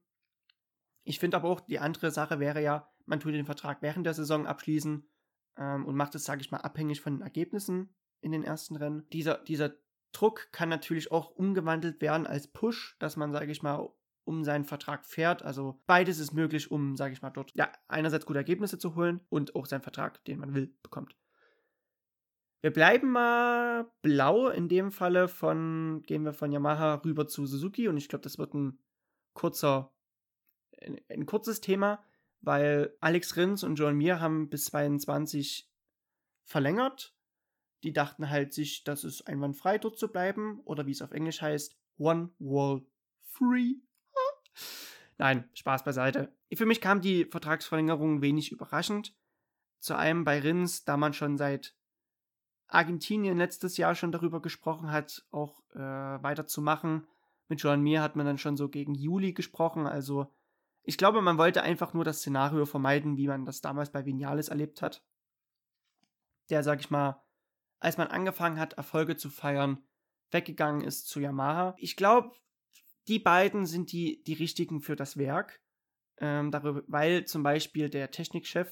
Ich 1.03 1.19
finde 1.19 1.37
aber 1.37 1.49
auch, 1.49 1.59
die 1.59 1.79
andere 1.79 2.11
Sache 2.11 2.39
wäre 2.39 2.61
ja, 2.61 2.89
man 3.05 3.19
tut 3.19 3.33
den 3.33 3.45
Vertrag 3.45 3.81
während 3.81 4.05
der 4.05 4.13
Saison 4.13 4.47
abschließen 4.47 5.07
ähm, 5.57 5.85
und 5.85 5.95
macht 5.95 6.15
es, 6.15 6.23
sage 6.23 6.41
ich 6.41 6.51
mal, 6.51 6.59
abhängig 6.59 7.01
von 7.01 7.15
den 7.15 7.21
Ergebnissen 7.21 7.93
in 8.21 8.31
den 8.31 8.43
ersten 8.43 8.75
Rennen. 8.75 9.07
Dieser, 9.11 9.39
dieser 9.39 9.73
Druck 10.13 10.51
kann 10.51 10.69
natürlich 10.69 11.11
auch 11.11 11.31
umgewandelt 11.31 12.01
werden 12.01 12.25
als 12.25 12.47
Push, 12.47 12.95
dass 12.99 13.17
man, 13.17 13.31
sage 13.31 13.51
ich 13.51 13.63
mal, 13.63 13.89
um 14.25 14.43
seinen 14.43 14.63
Vertrag 14.63 15.05
fährt. 15.05 15.43
Also 15.43 15.81
beides 15.85 16.19
ist 16.19 16.33
möglich, 16.33 16.71
um, 16.71 16.95
sage 16.95 17.13
ich 17.13 17.21
mal, 17.21 17.31
dort 17.31 17.51
ja 17.55 17.71
einerseits 17.87 18.25
gute 18.25 18.39
Ergebnisse 18.39 18.77
zu 18.77 18.95
holen 18.95 19.19
und 19.29 19.55
auch 19.55 19.65
seinen 19.65 19.81
Vertrag, 19.81 20.23
den 20.25 20.39
man 20.39 20.53
will, 20.53 20.73
bekommt. 20.81 21.15
Wir 22.61 22.71
bleiben 22.71 23.11
mal 23.11 23.91
blau. 24.01 24.47
In 24.47 24.69
dem 24.69 24.91
Falle 24.91 25.27
von 25.27 26.01
gehen 26.05 26.23
wir 26.23 26.31
von 26.31 26.51
Yamaha 26.51 27.01
rüber 27.03 27.27
zu 27.27 27.45
Suzuki 27.45 27.89
und 27.89 27.97
ich 27.97 28.07
glaube, 28.07 28.23
das 28.23 28.37
wird 28.37 28.53
ein 28.53 28.79
kurzer, 29.33 29.92
ein, 31.09 31.25
kurzes 31.25 31.61
Thema, 31.61 32.03
weil 32.41 32.95
Alex 32.99 33.35
Rins 33.37 33.63
und 33.63 33.75
John 33.75 33.95
Mir 33.95 34.19
haben 34.19 34.49
bis 34.49 34.65
22 34.65 35.69
verlängert. 36.43 37.15
Die 37.83 37.93
dachten 37.93 38.29
halt 38.29 38.53
sich, 38.53 38.83
das 38.83 39.03
ist 39.03 39.27
einwandfrei 39.27 39.77
dort 39.77 39.97
zu 39.97 40.07
bleiben 40.07 40.61
oder 40.65 40.85
wie 40.85 40.91
es 40.91 41.01
auf 41.01 41.11
Englisch 41.11 41.41
heißt, 41.41 41.77
One 41.97 42.29
Wall 42.39 42.85
Free. 43.21 43.75
Nein, 45.17 45.49
Spaß 45.53 45.83
beiseite. 45.83 46.33
Für 46.53 46.65
mich 46.65 46.81
kam 46.81 47.01
die 47.01 47.25
Vertragsverlängerung 47.25 48.21
wenig 48.21 48.51
überraschend. 48.51 49.15
Zu 49.79 49.95
einem 49.95 50.23
bei 50.23 50.39
Rins, 50.39 50.85
da 50.85 50.97
man 50.97 51.13
schon 51.13 51.37
seit 51.37 51.75
Argentinien 52.67 53.37
letztes 53.37 53.77
Jahr 53.77 53.95
schon 53.95 54.11
darüber 54.11 54.41
gesprochen 54.41 54.91
hat, 54.91 55.25
auch 55.31 55.61
äh, 55.73 55.79
weiterzumachen. 55.79 57.07
Mit 57.47 57.61
Joan 57.61 57.81
Mir 57.81 58.01
hat 58.01 58.15
man 58.15 58.25
dann 58.25 58.37
schon 58.37 58.57
so 58.57 58.69
gegen 58.69 58.95
Juli 58.95 59.33
gesprochen. 59.33 59.85
Also 59.85 60.33
ich 60.83 60.97
glaube, 60.97 61.21
man 61.21 61.37
wollte 61.37 61.63
einfach 61.63 61.93
nur 61.93 62.03
das 62.03 62.19
Szenario 62.19 62.65
vermeiden, 62.65 63.17
wie 63.17 63.27
man 63.27 63.45
das 63.45 63.61
damals 63.61 63.91
bei 63.91 64.05
Vinales 64.05 64.49
erlebt 64.49 64.81
hat. 64.81 65.03
Der, 66.49 66.61
sag 66.61 66.81
ich 66.81 66.89
mal, 66.89 67.23
als 67.79 67.97
man 67.97 68.09
angefangen 68.09 68.59
hat, 68.59 68.73
Erfolge 68.73 69.15
zu 69.15 69.29
feiern, 69.29 69.83
weggegangen 70.31 70.81
ist 70.81 71.07
zu 71.07 71.21
Yamaha. 71.21 71.75
Ich 71.77 71.95
glaube, 71.95 72.35
die 73.07 73.19
beiden 73.19 73.65
sind 73.65 73.91
die, 73.91 74.23
die 74.23 74.33
richtigen 74.33 74.81
für 74.81 74.95
das 74.95 75.17
Werk. 75.17 75.61
Ähm, 76.17 76.51
darüber, 76.51 76.83
weil 76.87 77.25
zum 77.25 77.43
Beispiel 77.43 77.89
der 77.89 78.11
Technikchef 78.11 78.71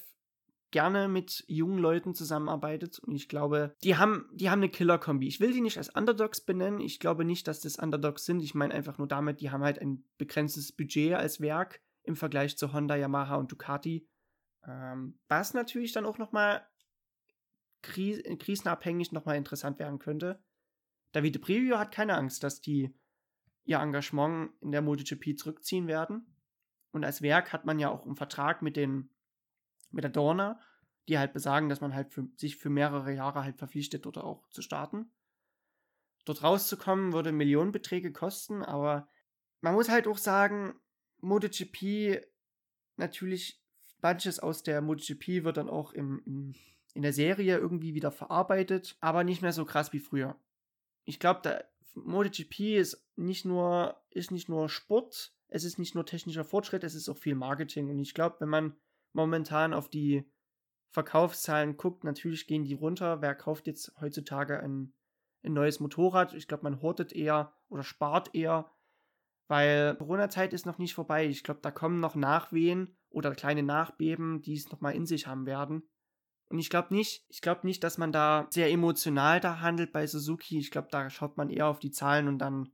gerne 0.70 1.08
mit 1.08 1.44
jungen 1.48 1.80
Leuten 1.80 2.14
zusammenarbeitet 2.14 3.00
und 3.00 3.16
ich 3.16 3.28
glaube, 3.28 3.76
die 3.84 3.98
haben, 3.98 4.30
die 4.34 4.50
haben 4.50 4.60
eine 4.60 4.70
Killer-Kombi. 4.70 5.28
Ich 5.28 5.40
will 5.40 5.52
die 5.52 5.60
nicht 5.60 5.78
als 5.78 5.90
Underdogs 5.90 6.40
benennen. 6.42 6.80
Ich 6.80 7.00
glaube 7.00 7.26
nicht, 7.26 7.48
dass 7.48 7.60
das 7.62 7.78
Underdogs 7.78 8.26
sind. 8.26 8.42
Ich 8.42 8.54
meine 8.54 8.74
einfach 8.74 8.98
nur 8.98 9.08
damit, 9.08 9.42
die 9.42 9.50
haben 9.50 9.64
halt 9.64 9.80
ein 9.80 10.06
begrenztes 10.18 10.72
Budget 10.72 11.14
als 11.16 11.42
Werk 11.42 11.82
im 12.04 12.16
Vergleich 12.16 12.58
zu 12.58 12.74
Honda, 12.74 12.96
Yamaha 12.96 13.36
und 13.36 13.52
Ducati. 13.52 14.08
Ähm, 14.68 15.20
was 15.28 15.54
natürlich 15.54 15.92
dann 15.92 16.06
auch 16.06 16.18
nochmal 16.18 16.68
kris 17.82 18.22
krisenabhängig 18.40 19.12
nochmal 19.12 19.38
interessant 19.38 19.80
werden 19.80 20.00
könnte. 20.00 20.44
Davide 21.12 21.40
Previo 21.40 21.78
hat 21.78 21.92
keine 21.92 22.16
Angst, 22.16 22.44
dass 22.44 22.62
die 22.62 22.94
ihr 23.64 23.80
Engagement 23.80 24.52
in 24.62 24.72
der 24.72 24.82
MotoGP 24.82 25.38
zurückziehen 25.38 25.88
werden. 25.88 26.36
Und 26.92 27.04
als 27.04 27.22
Werk 27.22 27.54
hat 27.54 27.66
man 27.66 27.80
ja 27.80 27.90
auch 27.90 28.06
einen 28.06 28.16
Vertrag 28.16 28.62
mit 28.62 28.76
den 28.76 29.10
mit 29.92 30.04
der 30.04 30.12
Dorna, 30.12 30.60
die 31.08 31.20
halt 31.20 31.34
besagen, 31.34 31.70
dass 31.70 31.82
man 31.82 31.94
halt 31.94 32.14
für, 32.14 32.28
sich 32.38 32.58
für 32.58 32.70
mehrere 32.70 33.14
Jahre 33.14 33.44
halt 33.44 33.58
verpflichtet, 33.58 34.06
dort 34.06 34.18
auch 34.18 34.48
zu 34.50 34.62
starten. 34.62 35.12
Dort 36.26 36.44
rauszukommen 36.44 37.14
würde 37.14 37.32
Millionenbeträge 37.32 38.14
kosten, 38.14 38.64
aber 38.64 39.10
man 39.62 39.74
muss 39.74 39.90
halt 39.90 40.08
auch 40.08 40.18
sagen, 40.18 40.80
MotoGP 41.22 42.26
natürlich 42.98 43.62
manches 44.02 44.40
aus 44.40 44.64
der 44.64 44.82
MotoGP 44.82 45.44
wird 45.44 45.58
dann 45.58 45.70
auch 45.70 45.94
im, 45.94 46.22
im, 46.26 46.56
in 46.94 47.02
der 47.02 47.14
Serie 47.14 47.58
irgendwie 47.58 47.94
wieder 47.94 48.12
verarbeitet, 48.12 48.98
aber 49.00 49.24
nicht 49.24 49.42
mehr 49.42 49.54
so 49.54 49.66
krass 49.66 49.94
wie 49.94 50.00
früher. 50.00 50.36
Ich 51.06 51.20
glaube, 51.20 51.66
MotoGP 51.94 52.78
ist 52.78 53.06
nicht 53.16 53.46
nur 53.46 54.02
ist 54.10 54.32
nicht 54.32 54.50
nur 54.50 54.70
Sport, 54.70 55.34
es 55.48 55.64
ist 55.64 55.78
nicht 55.78 55.96
nur 55.96 56.06
technischer 56.06 56.44
Fortschritt, 56.44 56.84
es 56.84 56.96
ist 56.96 57.10
auch 57.10 57.18
viel 57.18 57.36
Marketing 57.36 57.90
und 57.90 58.00
ich 58.00 58.14
glaube, 58.14 58.38
wenn 58.40 58.50
man 58.50 58.76
momentan 59.14 59.74
auf 59.74 59.90
die 59.90 60.26
Verkaufszahlen 60.92 61.78
guckt, 61.78 62.04
natürlich 62.04 62.48
gehen 62.48 62.66
die 62.66 62.74
runter. 62.74 63.22
Wer 63.22 63.36
kauft 63.36 63.68
jetzt 63.68 63.94
heutzutage 64.02 64.60
ein, 64.60 64.94
ein 65.44 65.54
neues 65.54 65.80
Motorrad? 65.80 66.34
Ich 66.34 66.48
glaube, 66.48 66.64
man 66.64 66.82
hortet 66.82 67.14
eher 67.14 67.54
oder 67.70 67.84
spart 67.84 68.36
eher, 68.36 68.70
weil 69.52 69.96
Corona-Zeit 69.96 70.54
ist 70.54 70.66
noch 70.66 70.78
nicht 70.78 70.94
vorbei. 70.94 71.28
Ich 71.28 71.44
glaube, 71.44 71.60
da 71.62 71.72
kommen 71.72 72.00
noch 72.00 72.16
Nachwehen 72.16 72.96
oder 73.10 73.36
kleine 73.36 73.64
Nachbeben, 73.64 74.42
die 74.42 74.54
es 74.54 74.72
nochmal 74.72 74.96
in 74.96 75.06
sich 75.06 75.28
haben 75.28 75.46
werden. 75.46 75.84
Und 76.48 76.58
ich 76.58 76.70
glaube 76.70 76.94
nicht, 76.94 77.26
ich 77.28 77.42
glaube 77.42 77.68
nicht, 77.68 77.84
dass 77.84 77.98
man 77.98 78.14
da 78.14 78.48
sehr 78.50 78.72
emotional 78.72 79.42
da 79.42 79.60
handelt 79.60 79.92
bei 79.92 80.08
Suzuki. 80.08 80.58
Ich 80.58 80.72
glaube, 80.72 80.88
da 80.90 81.10
schaut 81.10 81.36
man 81.36 81.50
eher 81.50 81.68
auf 81.68 81.80
die 81.80 81.92
Zahlen 81.92 82.30
und 82.30 82.38
dann 82.38 82.72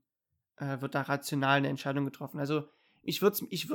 äh, 0.57 0.79
wird 0.79 0.93
da 0.93 1.01
rational 1.01 1.57
eine 1.57 1.69
Entscheidung 1.69 2.05
getroffen. 2.05 2.39
Also 2.39 2.69
ich 3.01 3.23
würde 3.23 3.37
es 3.37 3.47
ich 3.49 3.71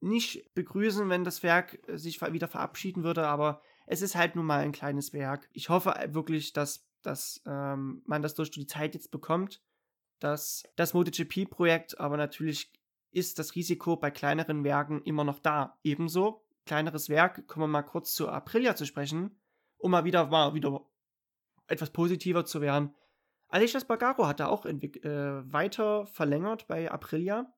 nicht 0.00 0.54
begrüßen, 0.54 1.10
wenn 1.10 1.24
das 1.24 1.42
Werk 1.42 1.78
äh, 1.88 1.98
sich 1.98 2.22
wieder 2.22 2.48
verabschieden 2.48 3.04
würde, 3.04 3.26
aber 3.26 3.60
es 3.86 4.00
ist 4.00 4.14
halt 4.14 4.34
nun 4.34 4.46
mal 4.46 4.60
ein 4.60 4.72
kleines 4.72 5.12
Werk. 5.12 5.46
Ich 5.52 5.68
hoffe 5.68 5.94
wirklich, 6.08 6.54
dass, 6.54 6.86
dass 7.02 7.42
ähm, 7.44 8.00
man 8.06 8.22
das 8.22 8.32
durch 8.32 8.50
die 8.50 8.66
Zeit 8.66 8.94
jetzt 8.94 9.10
bekommt, 9.10 9.60
dass 10.22 10.64
das 10.76 10.94
MotoGP-Projekt, 10.94 11.98
aber 11.98 12.16
natürlich 12.16 12.72
ist 13.10 13.38
das 13.38 13.54
Risiko 13.54 13.96
bei 13.96 14.10
kleineren 14.10 14.64
Werken 14.64 15.02
immer 15.02 15.24
noch 15.24 15.38
da. 15.38 15.78
Ebenso, 15.82 16.44
kleineres 16.66 17.08
Werk, 17.08 17.46
kommen 17.46 17.64
wir 17.64 17.68
mal 17.68 17.82
kurz 17.82 18.14
zu 18.14 18.28
Aprilia 18.28 18.74
zu 18.74 18.86
sprechen, 18.86 19.36
um 19.78 19.90
mal 19.90 20.04
wieder, 20.04 20.26
mal 20.26 20.54
wieder 20.54 20.86
etwas 21.66 21.90
positiver 21.90 22.44
zu 22.44 22.60
werden. 22.60 22.94
Aleix 23.48 23.78
Spargaro 23.78 24.26
hat 24.26 24.40
da 24.40 24.46
auch 24.46 24.64
äh, 24.64 25.52
weiter 25.52 26.06
verlängert 26.06 26.66
bei 26.68 26.90
Aprilia. 26.90 27.52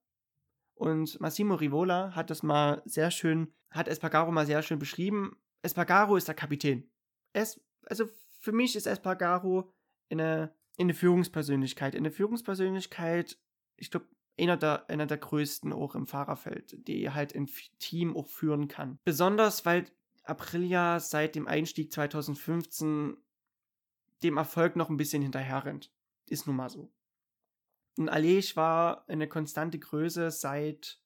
Und 0.74 1.20
Massimo 1.20 1.54
Rivola 1.54 2.16
hat 2.16 2.30
das 2.30 2.42
mal 2.42 2.82
sehr 2.84 3.12
schön, 3.12 3.54
hat 3.70 3.86
Espargaro 3.86 4.32
mal 4.32 4.44
sehr 4.44 4.62
schön 4.62 4.80
beschrieben. 4.80 5.36
Espargaro 5.62 6.16
ist 6.16 6.26
der 6.26 6.34
Kapitän. 6.34 6.90
Es, 7.32 7.60
also 7.86 8.08
für 8.40 8.50
mich 8.50 8.74
ist 8.74 8.86
Espargaro 8.86 9.72
eine, 10.10 10.52
eine 10.78 10.94
Führungspersönlichkeit. 10.94 11.94
Eine 11.94 12.10
Führungspersönlichkeit, 12.10 13.38
ich 13.76 13.90
glaube, 13.90 14.06
einer 14.38 14.56
der, 14.56 14.88
einer 14.90 15.06
der 15.06 15.18
größten 15.18 15.72
auch 15.72 15.94
im 15.94 16.06
Fahrerfeld, 16.06 16.88
die 16.88 17.10
halt 17.10 17.34
ein 17.34 17.48
Team 17.78 18.16
auch 18.16 18.26
führen 18.26 18.68
kann. 18.68 18.98
Besonders, 19.04 19.64
weil 19.64 19.86
Aprilia 20.24 20.98
seit 21.00 21.34
dem 21.34 21.46
Einstieg 21.46 21.92
2015 21.92 23.16
dem 24.22 24.36
Erfolg 24.36 24.74
noch 24.74 24.90
ein 24.90 24.96
bisschen 24.96 25.22
hinterherrennt. 25.22 25.92
Ist 26.26 26.46
nun 26.46 26.56
mal 26.56 26.70
so. 26.70 26.92
Und 27.96 28.08
Alej 28.08 28.56
war 28.56 29.08
eine 29.08 29.28
konstante 29.28 29.78
Größe 29.78 30.30
seit 30.30 30.98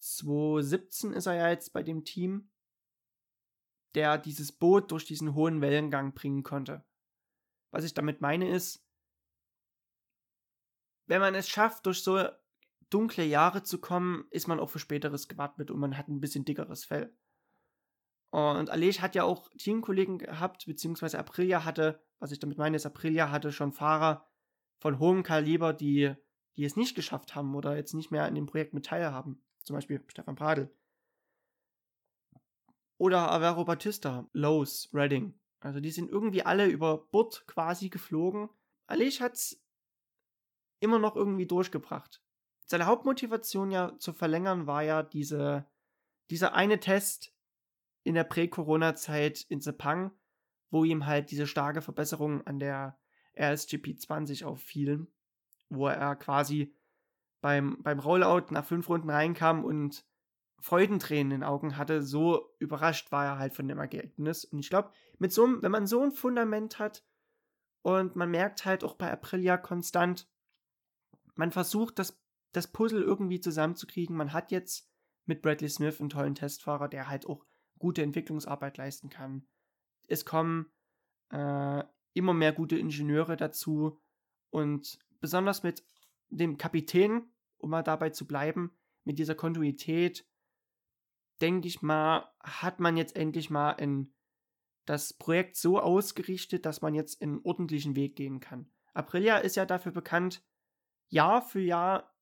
2017 0.00 1.12
ist 1.12 1.26
er 1.26 1.34
ja 1.34 1.48
jetzt 1.48 1.72
bei 1.72 1.82
dem 1.82 2.04
Team, 2.04 2.50
der 3.94 4.18
dieses 4.18 4.52
Boot 4.52 4.92
durch 4.92 5.04
diesen 5.04 5.34
hohen 5.34 5.60
Wellengang 5.60 6.14
bringen 6.14 6.42
konnte. 6.42 6.84
Was 7.70 7.84
ich 7.84 7.94
damit 7.94 8.20
meine 8.20 8.48
ist, 8.48 8.84
wenn 11.06 11.20
man 11.20 11.34
es 11.34 11.48
schafft, 11.48 11.86
durch 11.86 12.02
so 12.02 12.28
dunkle 12.90 13.24
Jahre 13.24 13.62
zu 13.62 13.80
kommen, 13.80 14.26
ist 14.30 14.48
man 14.48 14.60
auch 14.60 14.70
für 14.70 14.78
späteres 14.78 15.28
gewappnet 15.28 15.70
und 15.70 15.78
man 15.78 15.96
hat 15.96 16.08
ein 16.08 16.20
bisschen 16.20 16.44
dickeres 16.44 16.84
Fell. 16.84 17.14
Und 18.30 18.68
Alej 18.70 18.92
hat 18.94 19.14
ja 19.14 19.24
auch 19.24 19.50
Teamkollegen 19.56 20.18
gehabt, 20.18 20.66
beziehungsweise 20.66 21.18
Aprilia 21.18 21.64
hatte, 21.64 22.02
was 22.18 22.30
ich 22.30 22.38
damit 22.38 22.58
meine, 22.58 22.76
ist, 22.76 22.84
Aprilia 22.84 23.30
hatte 23.30 23.52
schon 23.52 23.72
Fahrer, 23.72 24.28
von 24.80 24.98
hohem 24.98 25.22
Kaliber, 25.22 25.72
die, 25.72 26.14
die 26.56 26.64
es 26.64 26.76
nicht 26.76 26.94
geschafft 26.94 27.34
haben 27.34 27.54
oder 27.54 27.76
jetzt 27.76 27.94
nicht 27.94 28.10
mehr 28.10 28.24
an 28.24 28.34
dem 28.34 28.46
Projekt 28.46 28.74
mit 28.74 28.86
teilhaben. 28.86 29.42
Zum 29.62 29.74
Beispiel 29.74 30.04
Stefan 30.08 30.36
Pradl. 30.36 30.72
Oder 32.96 33.30
Avero 33.30 33.64
Batista, 33.64 34.28
Lowe's, 34.32 34.88
Redding. 34.92 35.38
Also 35.60 35.80
die 35.80 35.90
sind 35.90 36.10
irgendwie 36.10 36.42
alle 36.42 36.66
über 36.66 36.98
Bord 36.98 37.46
quasi 37.46 37.88
geflogen. 37.88 38.48
Alej 38.86 39.20
hat's 39.20 39.60
immer 40.80 40.98
noch 40.98 41.16
irgendwie 41.16 41.46
durchgebracht. 41.46 42.22
Seine 42.66 42.86
Hauptmotivation 42.86 43.70
ja 43.70 43.98
zu 43.98 44.12
verlängern 44.12 44.66
war 44.66 44.82
ja 44.82 45.02
diese, 45.02 45.66
dieser 46.30 46.54
eine 46.54 46.78
Test 46.80 47.34
in 48.04 48.14
der 48.14 48.24
Prä-Corona-Zeit 48.24 49.42
in 49.48 49.60
Sepang, 49.60 50.12
wo 50.70 50.84
ihm 50.84 51.06
halt 51.06 51.30
diese 51.30 51.46
starke 51.46 51.82
Verbesserung 51.82 52.46
an 52.46 52.58
der 52.58 52.98
RSGP 53.38 53.98
20 53.98 54.44
auffielen. 54.44 55.08
wo 55.70 55.86
er 55.86 56.16
quasi 56.16 56.74
beim, 57.40 57.82
beim 57.82 57.98
Rollout 57.98 58.46
nach 58.50 58.64
fünf 58.64 58.88
Runden 58.88 59.10
reinkam 59.10 59.64
und 59.64 60.04
Freudentränen 60.60 61.32
in 61.32 61.40
den 61.40 61.48
Augen 61.48 61.76
hatte, 61.76 62.02
so 62.02 62.54
überrascht 62.58 63.12
war 63.12 63.24
er 63.24 63.38
halt 63.38 63.54
von 63.54 63.68
dem 63.68 63.78
Ergebnis. 63.78 64.44
Und 64.44 64.58
ich 64.58 64.70
glaube, 64.70 64.90
mit 65.18 65.32
so 65.32 65.62
wenn 65.62 65.70
man 65.70 65.86
so 65.86 66.02
ein 66.02 66.12
Fundament 66.12 66.78
hat 66.78 67.04
und 67.82 68.16
man 68.16 68.30
merkt 68.30 68.64
halt 68.64 68.82
auch 68.84 68.94
bei 68.94 69.10
Aprilia 69.10 69.56
konstant, 69.56 70.28
man 71.34 71.52
versucht 71.52 71.98
das, 71.98 72.20
das 72.52 72.66
Puzzle 72.66 73.02
irgendwie 73.02 73.40
zusammenzukriegen. 73.40 74.16
Man 74.16 74.32
hat 74.32 74.50
jetzt 74.50 74.90
mit 75.26 75.42
Bradley 75.42 75.68
Smith 75.68 76.00
einen 76.00 76.10
tollen 76.10 76.34
Testfahrer, 76.34 76.88
der 76.88 77.08
halt 77.08 77.26
auch 77.26 77.44
gute 77.78 78.02
Entwicklungsarbeit 78.02 78.76
leisten 78.76 79.08
kann. 79.08 79.46
Es 80.08 80.24
kommen 80.24 80.72
äh, 81.30 81.84
immer 82.14 82.34
mehr 82.34 82.52
gute 82.52 82.76
Ingenieure 82.76 83.36
dazu 83.36 84.00
und 84.50 84.98
besonders 85.20 85.62
mit 85.62 85.84
dem 86.30 86.58
Kapitän, 86.58 87.30
um 87.58 87.70
mal 87.70 87.82
dabei 87.82 88.10
zu 88.10 88.26
bleiben, 88.26 88.72
mit 89.04 89.18
dieser 89.18 89.34
Kontinuität, 89.34 90.26
denke 91.40 91.68
ich 91.68 91.82
mal, 91.82 92.30
hat 92.40 92.80
man 92.80 92.96
jetzt 92.96 93.16
endlich 93.16 93.50
mal 93.50 93.72
in 93.72 94.12
das 94.84 95.12
Projekt 95.12 95.56
so 95.56 95.80
ausgerichtet, 95.80 96.64
dass 96.64 96.80
man 96.80 96.94
jetzt 96.94 97.22
einen 97.22 97.40
ordentlichen 97.44 97.94
Weg 97.94 98.16
gehen 98.16 98.40
kann. 98.40 98.70
Aprilia 98.94 99.38
ist 99.38 99.56
ja 99.56 99.66
dafür 99.66 99.92
bekannt, 99.92 100.42
Jahr 101.08 101.42
für 101.42 101.60
Jahr 101.60 102.14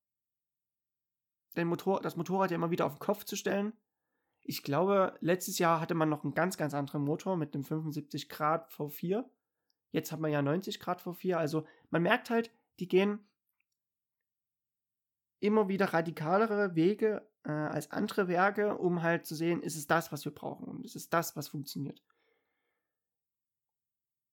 Motor, 1.56 2.02
das 2.02 2.16
Motorrad 2.16 2.50
ja 2.50 2.56
immer 2.56 2.70
wieder 2.70 2.84
auf 2.84 2.94
den 2.94 2.98
Kopf 2.98 3.24
zu 3.24 3.36
stellen. 3.36 3.72
Ich 4.42 4.62
glaube, 4.62 5.16
letztes 5.20 5.58
Jahr 5.58 5.80
hatte 5.80 5.94
man 5.94 6.08
noch 6.08 6.22
einen 6.22 6.34
ganz, 6.34 6.56
ganz 6.56 6.74
anderen 6.74 7.02
Motor 7.02 7.36
mit 7.36 7.54
dem 7.54 7.64
75 7.64 8.28
Grad 8.28 8.70
V4. 8.70 9.24
Jetzt 9.90 10.12
hat 10.12 10.20
man 10.20 10.30
ja 10.30 10.42
90 10.42 10.78
Grad 10.78 11.00
V4. 11.00 11.36
Also 11.36 11.66
man 11.90 12.02
merkt 12.02 12.30
halt, 12.30 12.52
die 12.78 12.88
gehen 12.88 13.26
immer 15.40 15.68
wieder 15.68 15.86
radikalere 15.86 16.74
Wege 16.74 17.26
äh, 17.46 17.50
als 17.50 17.90
andere 17.92 18.28
Werke, 18.28 18.76
um 18.76 19.02
halt 19.02 19.24
zu 19.24 19.34
sehen, 19.34 19.62
ist 19.62 19.76
es 19.76 19.86
das, 19.86 20.10
was 20.10 20.24
wir 20.24 20.34
brauchen 20.34 20.64
und 20.64 20.84
ist 20.84 20.96
es 20.96 21.08
das, 21.08 21.36
was 21.36 21.48
funktioniert. 21.48 22.02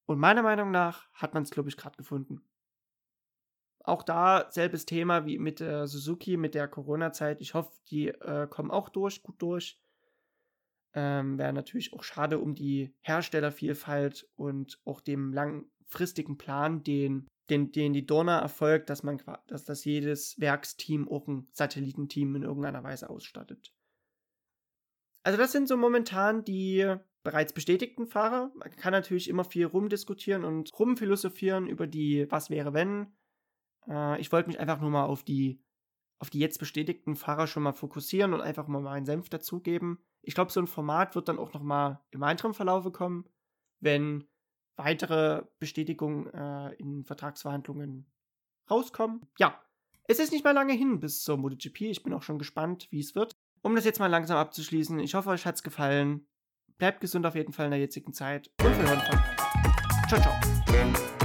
Und 0.05 0.19
meiner 0.19 0.41
Meinung 0.41 0.71
nach 0.71 1.07
hat 1.13 1.33
man 1.33 1.43
es, 1.43 1.51
glaube 1.51 1.69
ich, 1.69 1.77
gerade 1.77 1.95
gefunden. 1.95 2.41
Auch 3.83 4.03
da 4.03 4.49
selbes 4.49 4.85
Thema 4.85 5.25
wie 5.25 5.37
mit 5.37 5.61
äh, 5.61 5.87
Suzuki, 5.87 6.37
mit 6.37 6.55
der 6.55 6.67
Corona-Zeit. 6.67 7.41
Ich 7.41 7.53
hoffe, 7.53 7.71
die 7.89 8.07
äh, 8.07 8.47
kommen 8.49 8.71
auch 8.71 8.89
durch, 8.89 9.21
gut 9.23 9.41
durch. 9.41 9.79
Ähm, 10.93 11.37
Wäre 11.37 11.53
natürlich 11.53 11.93
auch 11.93 12.03
schade 12.03 12.39
um 12.39 12.55
die 12.55 12.93
Herstellervielfalt 13.01 14.27
und 14.35 14.79
auch 14.85 15.01
dem 15.01 15.33
langfristigen 15.33 16.37
Plan, 16.37 16.83
den, 16.83 17.27
den, 17.49 17.71
den 17.71 17.93
die 17.93 18.05
Dorna 18.05 18.39
erfolgt, 18.39 18.89
dass 18.89 19.03
man 19.03 19.21
dass, 19.47 19.65
dass 19.65 19.85
jedes 19.85 20.39
Werksteam 20.39 21.09
auch 21.09 21.27
ein 21.27 21.47
Satellitenteam 21.51 22.35
in 22.35 22.43
irgendeiner 22.43 22.83
Weise 22.83 23.09
ausstattet. 23.09 23.73
Also, 25.23 25.37
das 25.37 25.51
sind 25.51 25.67
so 25.67 25.77
momentan 25.77 26.43
die 26.43 26.95
bereits 27.23 27.53
bestätigten 27.53 28.07
Fahrer. 28.07 28.51
Man 28.55 28.69
kann 28.71 28.91
natürlich 28.91 29.29
immer 29.29 29.45
viel 29.45 29.65
rumdiskutieren 29.65 30.43
und 30.43 30.77
rumphilosophieren 30.77 31.67
über 31.67 31.87
die 31.87 32.29
Was 32.29 32.49
wäre 32.49 32.73
wenn. 32.73 33.13
Äh, 33.87 34.19
ich 34.19 34.31
wollte 34.31 34.49
mich 34.49 34.59
einfach 34.59 34.81
nur 34.81 34.89
mal 34.89 35.05
auf 35.05 35.23
die, 35.23 35.63
auf 36.19 36.29
die 36.29 36.39
jetzt 36.39 36.59
bestätigten 36.59 37.15
Fahrer 37.15 37.47
schon 37.47 37.63
mal 37.63 37.71
fokussieren 37.71 38.33
und 38.33 38.41
einfach 38.41 38.67
mal 38.67 38.81
meinen 38.81 39.05
Senf 39.05 39.29
dazugeben. 39.29 39.99
Ich 40.21 40.35
glaube, 40.35 40.51
so 40.51 40.59
ein 40.59 40.67
Format 40.67 41.15
wird 41.15 41.29
dann 41.29 41.39
auch 41.39 41.53
noch 41.53 41.63
mal 41.63 42.03
im 42.11 42.21
weiteren 42.21 42.53
Verlaufe 42.53 42.91
kommen, 42.91 43.25
wenn 43.79 44.27
weitere 44.75 45.43
Bestätigungen 45.59 46.27
äh, 46.33 46.73
in 46.75 47.03
Vertragsverhandlungen 47.03 48.05
rauskommen. 48.69 49.21
Ja, 49.37 49.61
es 50.07 50.19
ist 50.19 50.31
nicht 50.31 50.43
mehr 50.43 50.53
lange 50.53 50.73
hin 50.73 50.99
bis 50.99 51.21
zur 51.21 51.37
MotoGP. 51.37 51.81
Ich 51.81 52.03
bin 52.03 52.13
auch 52.13 52.23
schon 52.23 52.39
gespannt, 52.39 52.87
wie 52.91 52.99
es 52.99 53.15
wird. 53.15 53.33
Um 53.61 53.75
das 53.75 53.85
jetzt 53.85 53.99
mal 53.99 54.07
langsam 54.07 54.37
abzuschließen, 54.37 54.99
ich 54.99 55.15
hoffe, 55.15 55.29
euch 55.29 55.45
hat 55.45 55.55
es 55.55 55.63
gefallen. 55.63 56.27
Bleibt 56.77 56.99
gesund 56.99 57.25
auf 57.25 57.35
jeden 57.35 57.53
Fall 57.53 57.65
in 57.65 57.71
der 57.71 57.79
jetzigen 57.79 58.13
Zeit 58.13 58.51
und 58.61 58.77
wir 58.77 58.89
hören 58.89 58.99
von. 58.99 59.19
Ciao, 60.09 60.21
ciao. 60.21 61.22